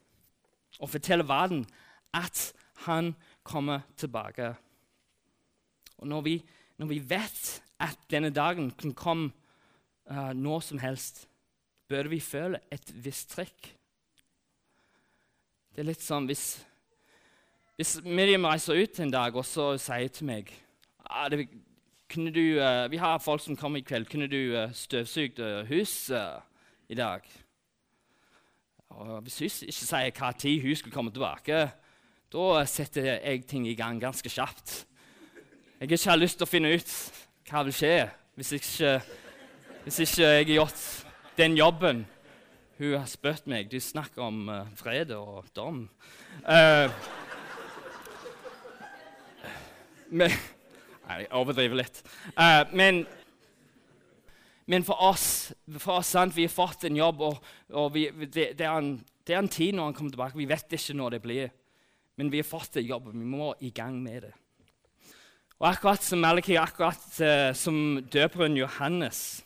Og 0.80 0.90
fortelle 0.90 1.28
verden 1.28 1.66
at 2.14 2.54
han 2.86 3.16
kommer 3.44 3.80
tilbake. 3.98 4.54
Og 5.98 6.08
når 6.08 6.22
vi, 6.22 6.36
når 6.78 6.88
vi 6.88 7.00
vet 7.10 7.64
at 7.80 7.98
denne 8.12 8.30
dagen 8.30 8.72
kan 8.72 8.94
komme 8.94 9.32
uh, 10.12 10.32
når 10.34 10.60
som 10.60 10.80
helst, 10.80 11.28
bør 11.90 12.08
vi 12.08 12.20
føle 12.20 12.60
et 12.72 12.92
visst 13.04 13.34
trykk. 13.36 13.70
Det 15.74 15.84
er 15.84 15.90
litt 15.90 16.04
sånn 16.04 16.28
hvis, 16.30 16.60
hvis 17.78 17.98
Miriam 18.06 18.48
reiser 18.50 18.80
ut 18.80 19.00
en 19.00 19.14
dag 19.14 19.36
og 19.36 19.46
så 19.48 19.72
sier 19.80 20.12
til 20.14 20.28
meg 20.30 20.52
ah, 21.06 21.30
det, 21.32 21.48
du, 22.15 22.60
uh, 22.60 22.91
Vi 22.91 22.98
har 22.98 23.17
folk 23.19 23.41
som 23.41 23.58
kommer 23.58 23.80
i 23.80 23.86
kveld. 23.86 24.10
Kunne 24.10 24.28
du 24.28 24.56
uh, 24.56 24.74
støvsugd 24.74 25.39
uh, 25.39 25.67
huset 25.67 26.41
i 26.89 26.95
dag? 26.95 27.22
Og 28.89 29.22
hvis 29.22 29.39
hun 29.39 29.45
ikke 29.45 29.86
sier 29.86 30.12
hva 30.17 30.32
tid 30.32 30.62
hun 30.62 30.76
skulle 30.76 30.93
komme 30.93 31.12
tilbake, 31.12 31.72
da 32.34 32.65
setter 32.65 33.19
jeg 33.19 33.45
ting 33.45 33.67
i 33.67 33.76
gang 33.78 34.02
ganske 34.02 34.30
kjapt 34.30 34.89
jeg 35.80 35.91
ikke 35.91 36.10
har 36.10 36.19
lyst 36.19 36.36
til 36.36 36.43
å 36.43 36.50
finne 36.50 36.69
ut 36.76 36.89
hva 37.48 37.62
vil 37.63 37.72
skje 37.72 37.93
hvis 38.36 38.50
ikke, 38.58 38.89
hvis 39.86 40.00
ikke 40.04 40.26
jeg 40.26 40.41
har 40.41 40.50
gjort 40.52 40.82
den 41.38 41.56
jobben 41.56 42.02
hun 42.80 42.98
har 42.98 43.08
spurt 43.12 43.48
meg. 43.48 43.69
Du 43.72 43.80
snakker 43.80 44.24
om 44.24 44.50
uh, 44.52 44.67
fred 44.76 45.12
og 45.15 45.48
dom. 45.56 45.82
Uh, 46.43 46.91
men, 50.12 50.36
nei, 51.10 51.24
jeg 51.26 51.32
overdriver 51.36 51.82
litt. 51.82 52.02
Uh, 52.36 52.63
men, 52.78 53.02
men, 54.69 54.86
for 54.88 55.02
oss, 55.10 55.28
for 55.78 56.00
oss 56.00 56.13
sant, 56.15 56.36
vi 56.38 56.45
har 56.48 56.54
fått 56.54 56.86
en 56.89 57.00
jobb, 57.00 57.24
og, 57.26 57.50
og 57.74 57.89
vi, 57.95 58.08
det, 58.28 58.52
det, 58.60 58.67
er 58.67 58.76
en, 58.76 58.93
det, 59.26 59.34
er 59.34 59.41
en, 59.41 59.52
tid 59.52 59.78
når 59.78 59.89
han 59.89 59.98
kommer 59.98 60.15
tilbake. 60.15 60.39
Vi 60.39 60.50
vet 60.50 60.78
ikke 60.78 60.98
når 61.00 61.17
det 61.17 61.24
blir. 61.26 61.56
Men 62.19 62.32
vi 62.32 62.41
har 62.41 62.48
fått 62.48 62.78
en 62.78 62.88
jobb, 62.88 63.10
og 63.10 63.17
vi 63.17 63.26
må 63.26 63.54
i 63.63 63.72
gang 63.72 63.95
med 64.04 64.28
det. 64.28 64.34
Og 65.60 65.67
akkurat 65.67 66.04
som 66.04 66.22
Maliki, 66.24 66.56
akkurat 66.60 67.06
uh, 67.24 67.52
som 67.58 68.00
døperen 68.12 68.58
Johannes, 68.60 69.41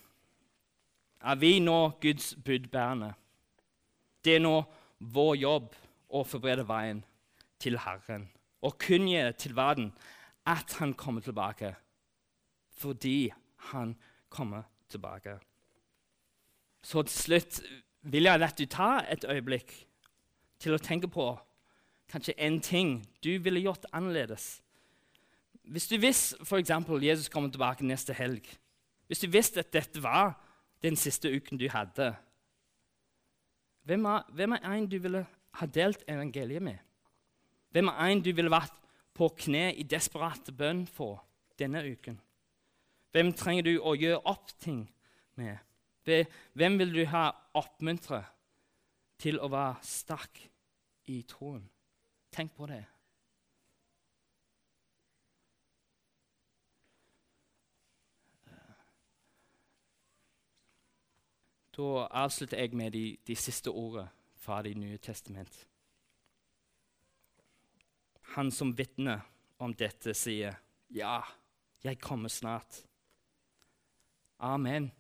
er 1.24 1.40
vi 1.40 1.56
nå 1.64 1.94
Guds 2.04 2.34
budbærende. 2.44 3.14
Det 4.24 4.38
er 4.38 4.44
nå 4.44 4.58
vår 5.14 5.36
jobb 5.40 5.72
å 6.14 6.22
forberede 6.28 6.66
veien 6.68 7.00
til 7.64 7.78
Herren 7.80 8.28
og 8.64 8.78
kunngjøre 8.80 9.36
til 9.40 9.56
verden 9.58 9.90
at 10.46 10.74
han 10.80 10.94
kommer 10.94 11.22
tilbake, 11.22 11.76
fordi 12.72 13.32
han 13.72 13.96
kommer 14.30 14.64
tilbake. 14.90 15.38
Så 16.84 17.02
til 17.02 17.20
slutt 17.20 17.62
vil 18.02 18.24
jeg 18.24 18.44
at 18.44 18.60
du 18.60 18.66
tar 18.66 19.06
et 19.12 19.26
øyeblikk 19.30 19.72
til 20.60 20.76
å 20.76 20.82
tenke 20.84 21.08
på 21.08 21.32
kanskje 22.12 22.36
en 22.38 22.60
ting 22.62 22.98
du 23.24 23.38
ville 23.40 23.64
gjort 23.64 23.88
annerledes 23.94 24.64
hvis 25.64 25.88
du 25.88 25.96
visste 25.98 26.44
f.eks. 26.44 26.72
Jesus 27.02 27.30
kommer 27.32 27.50
tilbake 27.50 27.86
neste 27.88 28.14
helg 28.14 28.48
Hvis 29.08 29.20
du 29.20 29.28
visste 29.32 29.60
at 29.64 29.74
dette 29.74 30.04
var 30.04 30.36
den 30.84 30.96
siste 31.00 31.32
uken 31.32 31.58
du 31.58 31.70
hadde 31.72 32.14
Hvem 33.84 34.06
er, 34.06 34.28
hvem 34.32 34.52
er 34.52 34.72
en 34.74 34.88
du 34.88 34.98
ville 35.00 35.26
ha 35.54 35.66
delt 35.66 36.04
evangeliet 36.08 36.64
med? 36.64 36.78
Hvem 37.72 37.88
er 37.88 38.12
en 38.12 38.22
du 38.24 38.32
ville 38.32 38.52
vært 38.52 38.76
på 39.14 39.30
kne 39.38 39.70
i 39.74 39.84
desperate 39.84 40.52
bønn 40.52 40.86
for 40.88 41.24
denne 41.60 41.84
uken? 41.86 42.20
Hvem 43.14 43.34
trenger 43.38 43.68
du 43.68 43.76
å 43.78 43.94
gjøre 43.94 44.24
opp 44.30 44.56
ting 44.60 44.88
med? 45.38 45.58
Hvem 46.54 46.80
vil 46.80 46.96
du 46.96 47.04
ha 47.12 47.30
oppmuntre 47.54 48.24
til 49.22 49.38
å 49.40 49.52
være 49.54 49.86
sterk 49.86 50.42
i 51.14 51.22
troen? 51.30 51.64
Tenk 52.34 52.56
på 52.58 52.68
det. 52.68 52.82
Da 61.74 62.08
avslutter 62.24 62.58
jeg 62.58 62.76
med 62.78 62.92
de, 62.94 63.18
de 63.28 63.36
siste 63.36 63.72
ordene 63.72 64.10
fra 64.38 64.62
Det 64.62 64.76
nye 64.78 64.98
testament. 64.98 65.68
Han 68.34 68.52
som 68.52 68.74
vitner 68.78 69.22
om 69.60 69.74
dette, 69.74 70.14
sier, 70.14 70.56
'Ja, 70.90 71.22
jeg 71.84 72.00
kommer 72.00 72.30
snart.' 72.30 72.86
Amen. 74.40 74.92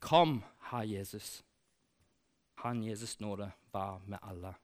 Kom, 0.00 0.44
Herr 0.60 0.82
Jesus. 0.82 1.44
Han 2.54 2.82
Jesus 2.82 3.20
nåde 3.20 3.52
var 3.72 4.00
med 4.06 4.18
alle. 4.22 4.54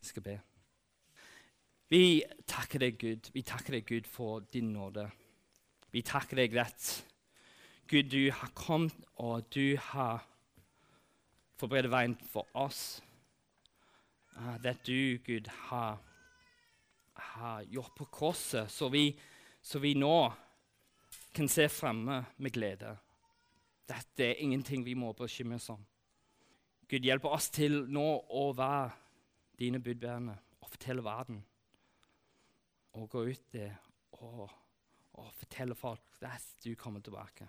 Jeg 0.00 0.06
skal 0.06 0.22
be. 0.22 0.40
Vi 1.88 2.22
takker 2.46 2.78
deg, 2.78 2.98
Gud. 2.98 3.30
Vi 3.32 3.42
takker 3.42 3.72
deg, 3.72 3.86
Gud, 3.86 4.06
for 4.06 4.40
din 4.40 4.72
nåde. 4.72 5.10
Vi 5.90 6.02
takker 6.02 6.36
deg 6.36 6.56
rett. 6.56 7.06
Gud, 7.90 8.10
du 8.10 8.30
har 8.30 8.50
kommet, 8.54 8.94
og 9.14 9.46
du 9.54 9.76
har 9.76 10.26
forberedt 11.58 11.90
veien 11.90 12.16
for 12.32 12.46
oss. 12.54 13.02
Uh, 14.36 14.56
det 14.62 14.76
du, 14.86 15.18
Gud, 15.24 15.48
har, 15.68 15.98
har 17.14 17.62
gjort 17.62 17.94
på 17.94 18.04
korset, 18.04 18.70
så 18.70 18.88
vi, 18.88 19.10
så 19.62 19.78
vi 19.78 19.94
nå 19.98 20.32
kan 21.32 21.48
se 21.48 21.68
fremme 21.68 22.24
med 22.36 22.52
glede. 22.52 22.96
Dette 23.90 24.24
er 24.24 24.42
ingenting 24.42 24.84
vi 24.86 24.94
må 24.94 25.12
bekymre 25.18 25.58
oss 25.58 25.70
om. 25.74 25.82
Gud, 26.90 27.06
hjelper 27.06 27.34
oss 27.34 27.50
til 27.54 27.84
nå 27.90 28.06
å 28.34 28.50
være 28.56 28.90
dine 29.60 29.78
budbærende 29.82 30.34
og 30.60 30.70
fortelle 30.72 31.04
verden. 31.04 31.42
Og 32.98 33.06
gå 33.10 33.24
ut 33.30 33.52
der 33.54 33.76
og, 34.18 34.50
og 35.12 35.32
fortelle 35.38 35.76
folk 35.78 36.22
at 36.26 36.46
du 36.64 36.74
kommer 36.74 37.00
tilbake. 37.00 37.46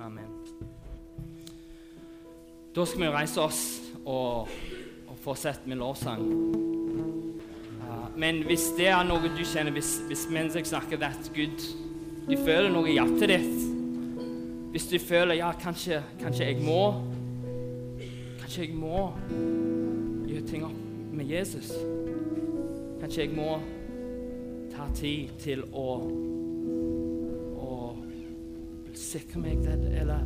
Amen. 0.00 0.32
Da 2.72 2.86
skal 2.88 3.04
vi 3.04 3.10
reise 3.12 3.42
oss 3.44 3.62
og, 4.06 4.48
og 5.22 5.24
fortsette 5.24 5.68
med 5.70 5.78
lovsang. 5.78 6.22
Uh, 7.82 8.18
men 8.18 8.42
hvis 8.48 8.72
det 8.74 8.88
er 8.90 9.04
noe 9.06 9.30
du 9.30 9.44
kjenner, 9.46 9.70
hvis, 9.70 10.00
hvis 10.08 10.26
mens 10.34 10.56
jeg 10.58 10.66
snakker, 10.66 10.98
at 11.06 11.30
Gud, 11.34 11.62
du 12.26 12.34
føler 12.42 12.70
noe 12.74 12.90
i 12.90 12.96
hjertet 12.96 13.30
ditt 13.30 13.62
Hvis 14.72 14.86
du 14.88 14.98
føler 15.02 15.34
ja, 15.34 15.50
kanskje, 15.58 16.00
kanskje 16.20 16.46
jeg 16.46 16.62
må 16.62 17.02
Kanskje 18.40 18.66
jeg 18.66 18.76
må 18.78 19.08
gjøre 20.26 20.44
ting 20.48 20.66
opp 20.66 20.78
med 21.12 21.28
Jesus. 21.28 21.70
Kanskje 23.02 23.26
jeg 23.26 23.34
må 23.36 23.58
ta 24.72 24.86
tid 24.96 25.34
til 25.42 25.62
å, 25.76 25.88
å 27.62 27.74
sikre 28.96 29.42
meg 29.44 29.60
det, 29.66 29.76
eller 30.02 30.24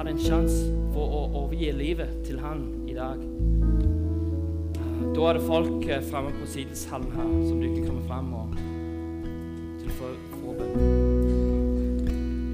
Ta 0.00 0.06
en 0.08 0.16
sjanse 0.16 0.70
for 0.94 1.12
å 1.12 1.18
overgi 1.42 1.74
livet 1.76 2.22
til 2.24 2.38
han 2.40 2.62
i 2.88 2.94
dag. 2.96 3.20
Da 5.12 5.26
er 5.28 5.36
det 5.36 5.42
folk 5.44 5.84
eh, 5.84 6.00
framme 6.06 6.30
på 6.38 6.46
sideshallen 6.48 7.10
her 7.12 7.26
som 7.44 7.60
du 7.60 7.66
kan 7.68 7.84
komme 7.84 8.06
fram 8.08 8.30
og 8.38 8.54
til 9.82 9.90
forbønn. 9.98 10.72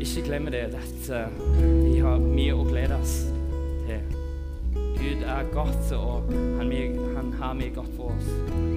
Ikke 0.03 0.27
glem 0.27 0.51
det 0.51 0.65
at 0.75 1.07
uh, 1.15 1.31
vi 1.85 2.03
har 2.03 2.19
mye 2.19 2.51
å 2.57 2.67
glede 2.67 2.99
oss 2.99 3.15
til. 3.87 4.03
Gud 4.99 5.23
er 5.23 5.47
godt, 5.55 5.87
og 5.95 6.27
han, 6.59 6.75
han 7.15 7.31
har 7.39 7.55
mye 7.63 7.71
godt 7.79 7.95
for 7.95 8.11
oss. 8.17 8.76